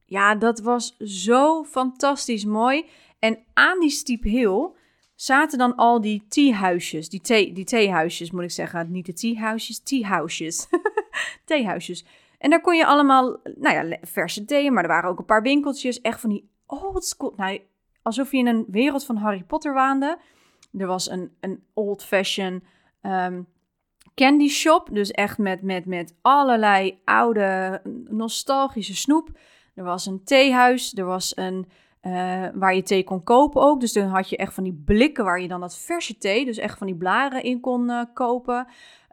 ja, 0.05 0.35
dat 0.35 0.59
was 0.59 0.97
zo 0.97 1.63
fantastisch 1.63 2.45
mooi. 2.45 2.85
En 3.19 3.39
aan 3.53 3.79
die 3.79 3.89
steep 3.89 4.23
hill 4.23 4.69
zaten 5.15 5.57
dan 5.57 5.75
al 5.75 6.01
die 6.01 6.25
theehuisjes. 6.27 7.09
Die, 7.09 7.21
thee, 7.21 7.53
die 7.53 7.65
theehuisjes 7.65 8.31
moet 8.31 8.43
ik 8.43 8.51
zeggen. 8.51 8.91
Niet 8.91 9.05
de 9.05 9.13
theehuisjes, 9.13 9.79
theehuisjes. 9.79 10.67
theehuisjes. 11.45 12.05
En 12.37 12.49
daar 12.49 12.61
kon 12.61 12.75
je 12.75 12.85
allemaal, 12.85 13.37
nou 13.43 13.87
ja, 13.87 13.97
verse 14.01 14.45
thee, 14.45 14.71
maar 14.71 14.83
er 14.83 14.89
waren 14.89 15.09
ook 15.09 15.19
een 15.19 15.25
paar 15.25 15.41
winkeltjes. 15.41 16.01
Echt 16.01 16.19
van 16.19 16.29
die 16.29 16.49
old 16.65 17.05
school. 17.05 17.33
Nou, 17.37 17.61
alsof 18.01 18.31
je 18.31 18.37
in 18.37 18.47
een 18.47 18.65
wereld 18.67 19.05
van 19.05 19.15
Harry 19.15 19.43
Potter 19.43 19.73
waande. 19.73 20.17
Er 20.77 20.87
was 20.87 21.09
een, 21.09 21.31
een 21.39 21.63
old 21.73 22.03
fashion 22.03 22.63
um, 23.01 23.47
candy 24.19 24.47
shop. 24.47 24.89
Dus 24.91 25.11
echt 25.11 25.37
met, 25.37 25.61
met, 25.61 25.85
met 25.85 26.15
allerlei 26.21 26.99
oude 27.03 27.81
nostalgische 28.09 28.95
snoep. 28.95 29.29
Er 29.75 29.83
was 29.83 30.05
een 30.05 30.23
theehuis. 30.23 30.97
Er 30.97 31.05
was 31.05 31.37
een 31.37 31.67
uh, 32.01 32.47
waar 32.53 32.75
je 32.75 32.83
thee 32.83 33.03
kon 33.03 33.23
kopen 33.23 33.61
ook. 33.61 33.79
Dus 33.79 33.93
dan 33.93 34.07
had 34.07 34.29
je 34.29 34.37
echt 34.37 34.53
van 34.53 34.63
die 34.63 34.81
blikken 34.85 35.23
waar 35.23 35.41
je 35.41 35.47
dan 35.47 35.59
dat 35.59 35.77
verse 35.77 36.17
thee, 36.17 36.45
dus 36.45 36.57
echt 36.57 36.77
van 36.77 36.87
die 36.87 36.95
blaren 36.95 37.43
in 37.43 37.59
kon 37.59 37.89
uh, 37.89 38.01
kopen. 38.13 38.67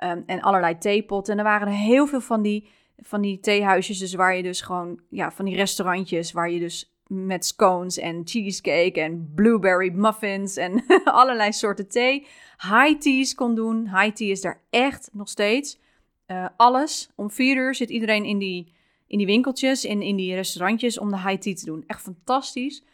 Um, 0.04 0.22
en 0.26 0.40
allerlei 0.40 0.78
theepotten. 0.78 1.32
En 1.32 1.38
er 1.38 1.44
waren 1.44 1.68
heel 1.68 2.06
veel 2.06 2.20
van 2.20 2.42
die, 2.42 2.68
van 2.96 3.20
die 3.20 3.40
theehuisjes. 3.40 3.98
Dus 3.98 4.14
waar 4.14 4.36
je 4.36 4.42
dus 4.42 4.60
gewoon, 4.60 5.00
ja, 5.10 5.30
van 5.30 5.44
die 5.44 5.56
restaurantjes 5.56 6.32
waar 6.32 6.50
je 6.50 6.58
dus 6.58 6.95
met 7.06 7.46
scones 7.46 7.98
en 7.98 8.22
cheesecake 8.24 9.00
en 9.00 9.32
blueberry 9.34 9.90
muffins 9.94 10.56
en 10.56 10.84
allerlei 11.04 11.52
soorten 11.52 11.88
thee. 11.88 12.26
High 12.58 12.98
teas 12.98 13.34
kon 13.34 13.54
doen. 13.54 13.88
High 13.88 14.14
tea 14.14 14.30
is 14.30 14.40
daar 14.40 14.60
echt 14.70 15.10
nog 15.12 15.28
steeds. 15.28 15.78
Uh, 16.26 16.46
alles. 16.56 17.10
Om 17.14 17.30
vier 17.30 17.56
uur 17.56 17.74
zit 17.74 17.90
iedereen 17.90 18.24
in 18.24 18.38
die, 18.38 18.72
in 19.06 19.18
die 19.18 19.26
winkeltjes, 19.26 19.84
in, 19.84 20.02
in 20.02 20.16
die 20.16 20.34
restaurantjes 20.34 20.98
om 20.98 21.10
de 21.10 21.20
high 21.20 21.40
tea 21.40 21.54
te 21.54 21.64
doen. 21.64 21.84
Echt 21.86 22.02
fantastisch. 22.02 22.84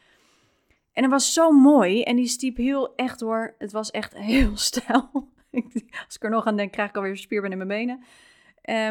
En 0.93 1.03
het 1.03 1.13
was 1.13 1.33
zo 1.33 1.51
mooi. 1.51 2.03
En 2.03 2.17
die 2.17 2.27
stiep 2.27 2.57
heel 2.57 2.95
echt 2.95 3.21
hoor. 3.21 3.55
Het 3.59 3.73
was 3.73 3.91
echt 3.91 4.15
heel 4.17 4.57
stijl. 4.69 5.11
Als 6.07 6.17
ik 6.17 6.23
er 6.23 6.31
nog 6.31 6.47
aan 6.47 6.57
denk, 6.57 6.73
krijg 6.73 6.89
ik 6.89 6.97
alweer 6.97 7.17
spierben 7.17 7.51
in 7.51 7.57
mijn 7.57 7.69
benen. 7.69 8.05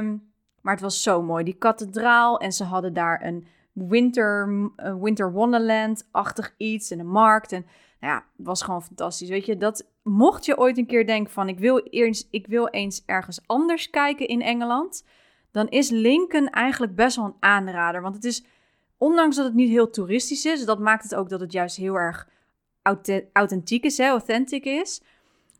Um, 0.06 0.30
maar 0.62 0.74
het 0.74 0.84
was 0.84 1.04
zo 1.04 1.22
mooi. 1.22 1.44
Die 1.44 1.58
kathedraal. 1.58 2.40
En 2.40 2.52
ze 2.52 2.64
hadden 2.64 2.94
daar 2.94 3.26
een 3.26 3.48
winter, 3.88 4.50
uh, 4.78 4.96
winter 5.02 5.32
wonderland-achtig 5.32 6.54
iets. 6.58 6.91
En 6.91 7.00
een 7.00 7.08
markt. 7.08 7.52
En 7.52 7.65
nou 8.00 8.13
ja, 8.13 8.26
het 8.38 8.46
was 8.46 8.62
gewoon 8.62 8.84
fantastisch. 8.84 9.30
Weet 9.30 9.46
je, 9.46 9.58
dat 9.58 9.89
mocht 10.04 10.46
je 10.46 10.58
ooit 10.58 10.78
een 10.78 10.86
keer 10.86 11.06
denken 11.06 11.34
van 11.34 11.50
ik 11.50 11.60
wil, 11.60 11.80
eens, 11.80 12.28
ik 12.32 12.48
wil 12.48 12.67
eens 12.67 13.04
ergens 13.06 13.41
anders 13.46 13.89
kijken 13.89 14.28
in 14.28 14.41
Engeland, 14.41 15.06
dan 15.52 15.67
is 15.70 15.89
Lincoln 15.89 16.50
eigenlijk 16.50 16.96
best 16.96 17.15
wel 17.15 17.26
een 17.26 17.36
aanrader. 17.39 18.02
Want 18.02 18.15
het 18.15 18.24
is, 18.24 18.46
ondanks 18.98 19.36
dat 19.36 19.46
het 19.46 19.54
niet 19.54 19.70
heel 19.70 19.89
toeristisch 19.89 20.46
is, 20.46 20.65
dat 20.65 20.80
maakt 20.80 21.04
het 21.04 21.15
ook 21.15 21.30
dat 21.30 21.39
het 21.39 21.52
juist 21.52 21.76
heel 21.76 21.96
erg 21.96 22.30
authentiek 23.34 23.84
is, 23.84 23.98
hè, 23.98 24.08
authentic 24.08 24.65
is. 24.65 25.02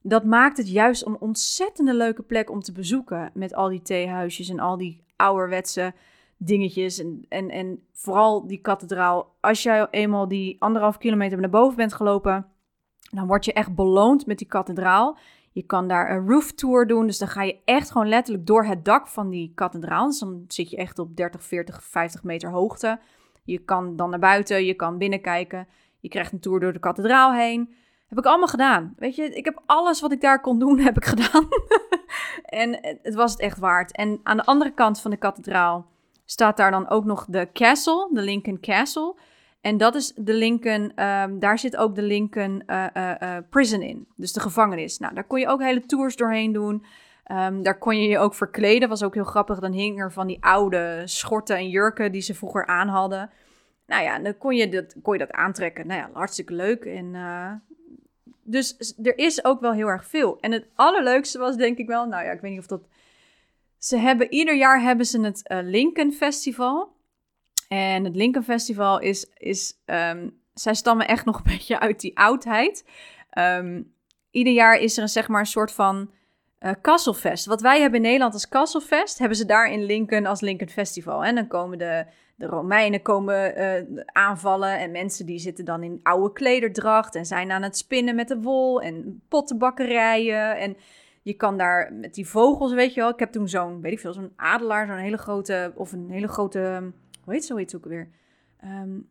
Dat 0.04 0.24
maakt 0.24 0.58
het 0.58 0.70
juist 0.70 1.06
een 1.06 1.20
ontzettende 1.20 1.94
leuke 1.94 2.22
plek 2.22 2.50
om 2.50 2.62
te 2.62 2.72
bezoeken. 2.72 3.32
Met 3.34 3.54
al 3.54 3.70
die 3.70 3.82
theehuisjes 3.82 4.50
en 4.50 4.60
al 4.60 4.78
die 4.78 5.04
ouderwetse 5.16 5.94
dingetjes. 6.44 7.00
En, 7.00 7.26
en, 7.30 7.50
en 7.50 7.84
vooral 7.94 8.48
die 8.48 8.62
kathedraal. 8.62 9.36
Als 9.40 9.64
jij 9.64 9.88
eenmaal 9.90 10.28
die 10.28 10.56
anderhalf 10.62 10.98
kilometer 10.98 11.40
naar 11.40 11.50
boven 11.50 11.76
bent 11.76 11.94
gelopen, 11.94 12.46
dan 13.12 13.28
word 13.28 13.46
je 13.46 13.54
echt 13.54 13.76
beloond 13.76 14.26
met 14.26 14.38
die 14.38 14.48
kathedraal. 14.48 15.18
Je 15.52 15.64
kan 15.64 15.88
daar 15.88 16.12
een 16.12 16.28
roof 16.30 16.52
tour 16.52 16.88
doen. 16.88 17.06
Dus 17.06 17.18
dan 17.18 17.28
ga 17.28 17.44
je 17.44 17.58
echt 17.66 17.92
gewoon 17.92 18.08
letterlijk 18.08 18.48
door 18.48 18.66
het 18.66 18.86
dak 18.86 19.08
van 19.08 19.30
die 19.30 19.52
kathedraal. 19.56 20.08
Dus 20.08 20.20
dan 20.20 20.46
zit 20.48 20.70
je 20.70 20.78
echt 20.78 21.00
op 21.00 21.16
30, 21.16 21.44
40, 21.44 21.84
50 21.84 22.24
meter 22.24 22.50
hoogte. 22.50 23.00
Je 23.44 23.60
kan 23.60 23.96
dan 23.96 24.10
naar 24.10 24.20
buiten, 24.20 24.66
je 24.66 24.74
kan 24.74 24.98
binnenkijken. 24.98 25.68
Je 26.00 26.10
krijgt 26.10 26.32
een 26.32 26.40
tour 26.40 26.60
door 26.60 26.74
de 26.74 26.80
kathedraal 26.80 27.34
heen. 27.34 27.74
Heb 28.08 28.18
ik 28.18 28.26
allemaal 28.26 28.48
gedaan. 28.48 28.94
Weet 28.98 29.16
je, 29.16 29.24
ik 29.24 29.46
heb 29.46 29.62
alles 29.66 30.02
wat 30.02 30.12
ik 30.12 30.22
daar 30.22 30.42
kon 30.42 30.60
doen, 30.60 30.80
heb 30.90 30.98
ik 30.98 31.06
gedaan. 31.06 31.48
en 32.46 32.98
het 33.02 33.16
was 33.16 33.32
het 33.32 33.42
echt 33.42 33.60
waard. 33.60 33.96
En 33.96 34.20
aan 34.24 34.38
de 34.38 34.46
andere 34.46 34.72
kant 34.72 35.02
van 35.02 35.12
de 35.12 35.18
kathedraal 35.18 35.91
staat 36.32 36.58
daar 36.58 36.72
dan 36.72 36.90
ook 36.90 37.06
nog 37.06 37.26
de 37.30 37.50
castle, 37.54 38.10
de 38.12 38.22
Lincoln 38.22 38.60
Castle. 38.60 39.16
En 39.62 39.78
dat 39.78 39.96
is 39.96 40.14
de 40.16 40.34
Lincoln, 40.34 41.04
um, 41.04 41.40
daar 41.40 41.60
zit 41.60 41.78
ook 41.78 41.96
de 41.96 42.02
Lincoln 42.02 42.64
uh, 42.68 42.86
uh, 42.94 43.12
uh, 43.22 43.38
Prison 43.50 43.82
in, 43.82 44.08
dus 44.16 44.34
de 44.34 44.40
gevangenis. 44.40 44.98
Nou, 44.98 45.14
daar 45.14 45.24
kon 45.24 45.40
je 45.40 45.48
ook 45.48 45.62
hele 45.62 45.86
tours 45.86 46.16
doorheen 46.16 46.52
doen. 46.52 46.86
Um, 47.32 47.64
daar 47.64 47.78
kon 47.78 48.02
je 48.02 48.08
je 48.08 48.20
ook 48.20 48.34
verkleden, 48.34 48.90
was 48.90 49.04
ook 49.04 49.14
heel 49.14 49.24
grappig. 49.24 49.60
Dan 49.60 49.72
hing 49.72 50.00
er 50.00 50.12
van 50.12 50.28
die 50.28 50.44
oude 50.44 51.02
schorten 51.06 51.56
en 51.56 51.70
jurken 51.70 52.12
die 52.12 52.22
ze 52.22 52.34
vroeger 52.34 52.66
aan 52.66 52.88
hadden. 52.88 53.30
Nou 53.88 54.04
ja, 54.04 54.20
dan 54.20 54.38
kon 54.38 54.56
je 54.56 54.70
dat, 54.70 54.96
kon 55.02 55.14
je 55.14 55.20
dat 55.20 55.32
aantrekken. 55.32 55.88
Nou 55.88 56.00
ja, 56.00 56.10
hartstikke 56.14 56.54
leuk. 56.54 56.86
En, 56.86 57.16
dus 58.44 58.94
er 59.04 59.18
is 59.18 59.46
ook 59.46 59.62
wel 59.62 59.74
heel 59.74 59.88
erg 59.88 60.06
veel. 60.06 60.38
En 60.40 60.52
het 60.52 60.68
allerleukste 60.76 61.40
was 61.40 61.56
denk 61.56 61.78
ik 61.78 61.88
wel, 61.88 62.06
nou 62.06 62.26
ja, 62.26 62.32
ik 62.32 62.42
weet 62.42 62.52
niet 62.52 62.60
of 62.60 62.68
dat... 62.68 62.82
Ze 63.82 63.98
hebben, 63.98 64.34
ieder 64.34 64.56
jaar 64.56 64.82
hebben 64.82 65.06
ze 65.06 65.22
het 65.22 65.42
Lincoln 65.48 66.12
Festival. 66.12 66.96
En 67.68 68.04
het 68.04 68.16
Lincoln 68.16 68.46
Festival 68.46 69.00
is, 69.00 69.32
is 69.38 69.82
um, 69.86 70.40
zij 70.54 70.74
stammen 70.74 71.08
echt 71.08 71.26
nog 71.26 71.38
een 71.38 71.52
beetje 71.58 71.80
uit 71.80 72.00
die 72.00 72.18
oudheid. 72.18 72.86
Um, 73.38 73.94
ieder 74.32 74.54
jaar 74.54 74.78
is 74.78 74.98
er 74.98 75.04
een, 75.04 75.10
zeg 75.10 75.28
maar 75.28 75.40
een 75.40 75.46
soort 75.46 75.72
van 75.72 76.12
uh, 76.60 76.72
Kasselfest. 76.82 77.46
Wat 77.46 77.62
wij 77.62 77.82
hebben 77.82 78.00
in 78.00 78.06
Nederland 78.06 78.34
als 78.34 78.48
Kasselfest, 78.48 79.18
hebben 79.18 79.38
ze 79.38 79.46
daar 79.46 79.72
in 79.72 79.84
Lincoln 79.84 80.26
als 80.26 80.42
Lincoln 80.42 80.70
Festival. 80.70 81.24
En 81.24 81.36
dan 81.36 81.48
komen 81.48 81.78
de, 81.78 82.06
de 82.36 82.46
Romeinen 82.46 83.02
komen 83.02 83.60
uh, 83.60 84.04
aanvallen 84.06 84.80
en 84.80 84.92
mensen 84.92 85.26
die 85.26 85.40
zitten 85.40 85.66
dan 85.66 85.84
in 85.84 86.00
oude 86.04 86.34
klederdracht 86.34 87.16
en 87.16 87.26
zijn 87.26 87.52
aan 87.52 87.64
het 87.64 87.78
spinnen 87.78 88.16
met 88.16 88.28
de 88.28 88.42
wol 88.42 88.82
en 88.82 89.22
pottenbakkerijen 89.30 90.58
en... 90.58 90.78
Je 91.22 91.34
kan 91.34 91.58
daar 91.58 91.94
met 91.94 92.14
die 92.14 92.28
vogels, 92.28 92.74
weet 92.74 92.94
je 92.94 93.02
wel. 93.02 93.10
Ik 93.10 93.20
heb 93.20 93.32
toen 93.32 93.50
zo'n, 93.50 93.82
weet 93.82 93.92
ik 93.92 94.00
veel, 94.00 94.14
zo'n 94.14 94.34
adelaar, 94.36 94.88
zo'n 94.88 94.96
hele 94.96 95.18
grote, 95.18 95.72
of 95.76 95.92
een 95.92 96.10
hele 96.10 96.28
grote 96.28 96.92
hoe 97.24 97.34
heet 97.34 97.46
zoiets 97.46 97.76
ook 97.76 97.86
weer? 97.86 98.10
Um, 98.64 99.10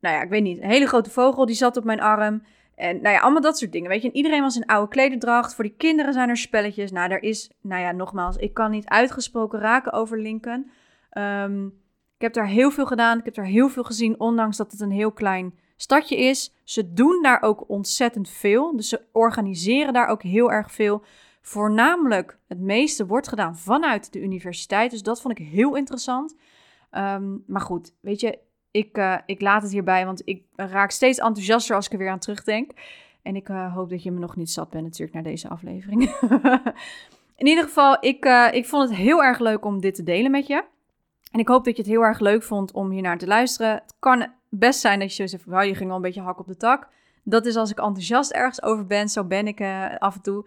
nou 0.00 0.14
ja, 0.14 0.22
ik 0.22 0.28
weet 0.28 0.42
niet. 0.42 0.58
Een 0.58 0.68
hele 0.68 0.86
grote 0.86 1.10
vogel, 1.10 1.46
die 1.46 1.54
zat 1.54 1.76
op 1.76 1.84
mijn 1.84 2.00
arm. 2.00 2.42
En 2.74 3.02
nou 3.02 3.14
ja, 3.14 3.20
allemaal 3.20 3.40
dat 3.40 3.58
soort 3.58 3.72
dingen. 3.72 3.88
Weet 3.88 4.02
je, 4.02 4.08
en 4.08 4.16
iedereen 4.16 4.42
was 4.42 4.56
in 4.56 4.66
oude 4.66 4.88
klederdracht. 4.88 5.54
Voor 5.54 5.64
die 5.64 5.74
kinderen 5.76 6.12
zijn 6.12 6.28
er 6.28 6.36
spelletjes. 6.36 6.90
Nou, 6.90 7.10
er 7.10 7.22
is, 7.22 7.50
nou 7.60 7.82
ja, 7.82 7.92
nogmaals, 7.92 8.36
ik 8.36 8.54
kan 8.54 8.70
niet 8.70 8.88
uitgesproken 8.88 9.58
raken 9.58 9.92
over 9.92 10.20
Lincoln. 10.20 10.70
Ehm, 11.10 11.66
ik 12.16 12.20
heb 12.20 12.32
daar 12.32 12.46
heel 12.46 12.70
veel 12.70 12.86
gedaan. 12.86 13.18
Ik 13.18 13.24
heb 13.24 13.34
daar 13.34 13.44
heel 13.44 13.68
veel 13.68 13.84
gezien, 13.84 14.20
ondanks 14.20 14.56
dat 14.56 14.70
het 14.70 14.80
een 14.80 14.90
heel 14.90 15.12
klein 15.12 15.58
stadje 15.76 16.16
is. 16.16 16.54
Ze 16.64 16.92
doen 16.92 17.22
daar 17.22 17.42
ook 17.42 17.68
ontzettend 17.68 18.28
veel. 18.28 18.76
Dus 18.76 18.88
ze 18.88 19.00
organiseren 19.12 19.92
daar 19.92 20.08
ook 20.08 20.22
heel 20.22 20.52
erg 20.52 20.72
veel. 20.72 21.04
Voornamelijk 21.40 22.38
het 22.48 22.58
meeste 22.58 23.06
wordt 23.06 23.28
gedaan 23.28 23.58
vanuit 23.58 24.12
de 24.12 24.20
universiteit. 24.20 24.90
Dus 24.90 25.02
dat 25.02 25.20
vond 25.20 25.38
ik 25.38 25.46
heel 25.46 25.76
interessant. 25.76 26.36
Ehm, 26.90 27.36
maar 27.46 27.60
goed, 27.60 27.94
weet 28.00 28.20
je, 28.20 28.38
ik, 28.70 28.98
uh, 28.98 29.18
ik 29.26 29.40
laat 29.40 29.62
het 29.62 29.72
hierbij, 29.72 30.04
want 30.04 30.22
ik 30.24 30.42
raak 30.56 30.90
steeds 30.90 31.18
enthousiaster 31.18 31.76
als 31.76 31.86
ik 31.86 31.92
er 31.92 31.98
weer 31.98 32.10
aan 32.10 32.18
terugdenk. 32.18 32.70
En 33.22 33.36
ik 33.36 33.48
uh, 33.48 33.74
hoop 33.74 33.90
dat 33.90 34.02
je 34.02 34.10
me 34.10 34.18
nog 34.18 34.36
niet 34.36 34.50
zat 34.50 34.70
bent 34.70 34.84
natuurlijk 34.84 35.12
naar 35.12 35.22
deze 35.22 35.48
aflevering. 35.48 36.02
In 37.36 37.46
ieder 37.46 37.64
geval, 37.64 37.96
ik, 38.00 38.24
uh, 38.24 38.48
ik 38.52 38.66
vond 38.66 38.88
het 38.88 38.98
heel 38.98 39.24
erg 39.24 39.38
leuk 39.38 39.64
om 39.64 39.80
dit 39.80 39.94
te 39.94 40.02
delen 40.02 40.30
met 40.30 40.46
je. 40.46 40.64
En 41.30 41.40
ik 41.40 41.48
hoop 41.48 41.64
dat 41.64 41.76
je 41.76 41.82
het 41.82 41.90
heel 41.90 42.04
erg 42.04 42.20
leuk 42.20 42.42
vond 42.42 42.72
om 42.72 42.90
hier 42.90 43.02
naar 43.02 43.18
te 43.18 43.26
luisteren. 43.26 43.72
Het 43.72 43.94
kan 43.98 44.26
best 44.58 44.80
zijn 44.80 44.98
dat 44.98 45.16
je 45.16 45.22
zo 45.22 45.26
zegt, 45.26 45.44
wow, 45.44 45.64
je 45.64 45.74
ging 45.74 45.90
al 45.90 45.96
een 45.96 46.02
beetje 46.02 46.20
hak 46.20 46.38
op 46.38 46.46
de 46.46 46.56
tak. 46.56 46.88
Dat 47.22 47.46
is 47.46 47.56
als 47.56 47.70
ik 47.70 47.78
enthousiast 47.78 48.30
ergens 48.30 48.62
over 48.62 48.86
ben, 48.86 49.08
zo 49.08 49.24
ben 49.24 49.46
ik 49.46 49.60
af 49.98 50.14
en 50.14 50.22
toe. 50.22 50.46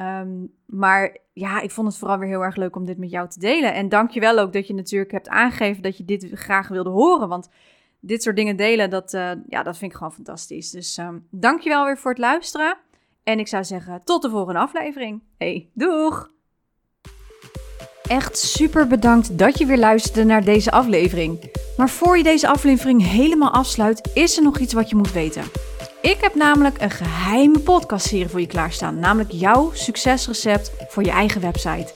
Um, 0.00 0.52
maar 0.66 1.16
ja, 1.32 1.60
ik 1.60 1.70
vond 1.70 1.88
het 1.88 1.96
vooral 1.96 2.18
weer 2.18 2.28
heel 2.28 2.44
erg 2.44 2.56
leuk 2.56 2.76
om 2.76 2.84
dit 2.84 2.98
met 2.98 3.10
jou 3.10 3.28
te 3.28 3.38
delen. 3.38 3.74
En 3.74 3.88
dank 3.88 4.10
je 4.10 4.20
wel 4.20 4.38
ook 4.38 4.52
dat 4.52 4.66
je 4.66 4.74
natuurlijk 4.74 5.12
hebt 5.12 5.28
aangegeven 5.28 5.82
dat 5.82 5.96
je 5.96 6.04
dit 6.04 6.28
graag 6.32 6.68
wilde 6.68 6.90
horen. 6.90 7.28
Want 7.28 7.48
dit 8.00 8.22
soort 8.22 8.36
dingen 8.36 8.56
delen, 8.56 8.90
dat, 8.90 9.14
uh, 9.14 9.30
ja, 9.48 9.62
dat 9.62 9.78
vind 9.78 9.90
ik 9.90 9.96
gewoon 9.96 10.12
fantastisch. 10.12 10.70
Dus 10.70 10.98
um, 10.98 11.26
dank 11.30 11.60
je 11.60 11.68
wel 11.68 11.84
weer 11.84 11.98
voor 11.98 12.10
het 12.10 12.20
luisteren. 12.20 12.76
En 13.22 13.38
ik 13.38 13.48
zou 13.48 13.64
zeggen, 13.64 14.04
tot 14.04 14.22
de 14.22 14.30
volgende 14.30 14.60
aflevering. 14.60 15.22
Hey, 15.38 15.70
doeg! 15.74 16.32
Echt 18.08 18.38
super 18.38 18.86
bedankt 18.86 19.38
dat 19.38 19.58
je 19.58 19.66
weer 19.66 19.78
luisterde 19.78 20.24
naar 20.24 20.44
deze 20.44 20.70
aflevering. 20.70 21.50
Maar 21.76 21.90
voor 21.90 22.16
je 22.16 22.22
deze 22.22 22.48
aflevering 22.48 23.10
helemaal 23.10 23.50
afsluit, 23.50 24.10
is 24.14 24.36
er 24.36 24.42
nog 24.42 24.58
iets 24.58 24.72
wat 24.72 24.88
je 24.88 24.96
moet 24.96 25.12
weten. 25.12 25.42
Ik 26.00 26.16
heb 26.20 26.34
namelijk 26.34 26.80
een 26.80 26.90
geheime 26.90 27.58
podcastserie 27.58 28.28
voor 28.28 28.40
je 28.40 28.46
klaarstaan, 28.46 28.98
namelijk 28.98 29.32
jouw 29.32 29.70
succesrecept 29.72 30.72
voor 30.88 31.04
je 31.04 31.10
eigen 31.10 31.40
website. 31.40 31.92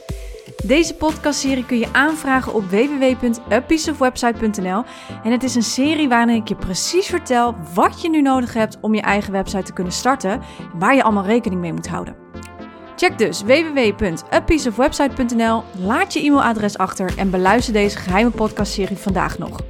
Deze 0.64 0.94
podcastserie 0.94 1.66
kun 1.66 1.78
je 1.78 1.92
aanvragen 1.92 2.54
op 2.54 2.70
www.apieceofwebsite.nl 2.70 4.84
en 5.24 5.32
het 5.32 5.42
is 5.42 5.54
een 5.54 5.62
serie 5.62 6.08
waarin 6.08 6.34
ik 6.34 6.48
je 6.48 6.56
precies 6.56 7.06
vertel 7.06 7.54
wat 7.74 8.02
je 8.02 8.10
nu 8.10 8.22
nodig 8.22 8.54
hebt 8.54 8.78
om 8.80 8.94
je 8.94 9.02
eigen 9.02 9.32
website 9.32 9.62
te 9.62 9.72
kunnen 9.72 9.92
starten 9.92 10.30
en 10.30 10.42
waar 10.74 10.94
je 10.94 11.02
allemaal 11.02 11.24
rekening 11.24 11.60
mee 11.60 11.72
moet 11.72 11.88
houden. 11.88 12.27
Check 12.98 13.18
dus 13.18 13.42
www.apieceofwebsite.nl, 13.42 15.62
laat 15.76 16.12
je 16.12 16.20
e-mailadres 16.20 16.78
achter 16.78 17.18
en 17.18 17.30
beluister 17.30 17.72
deze 17.72 17.96
geheime 17.96 18.30
podcastserie 18.30 18.96
vandaag 18.96 19.38
nog. 19.38 19.60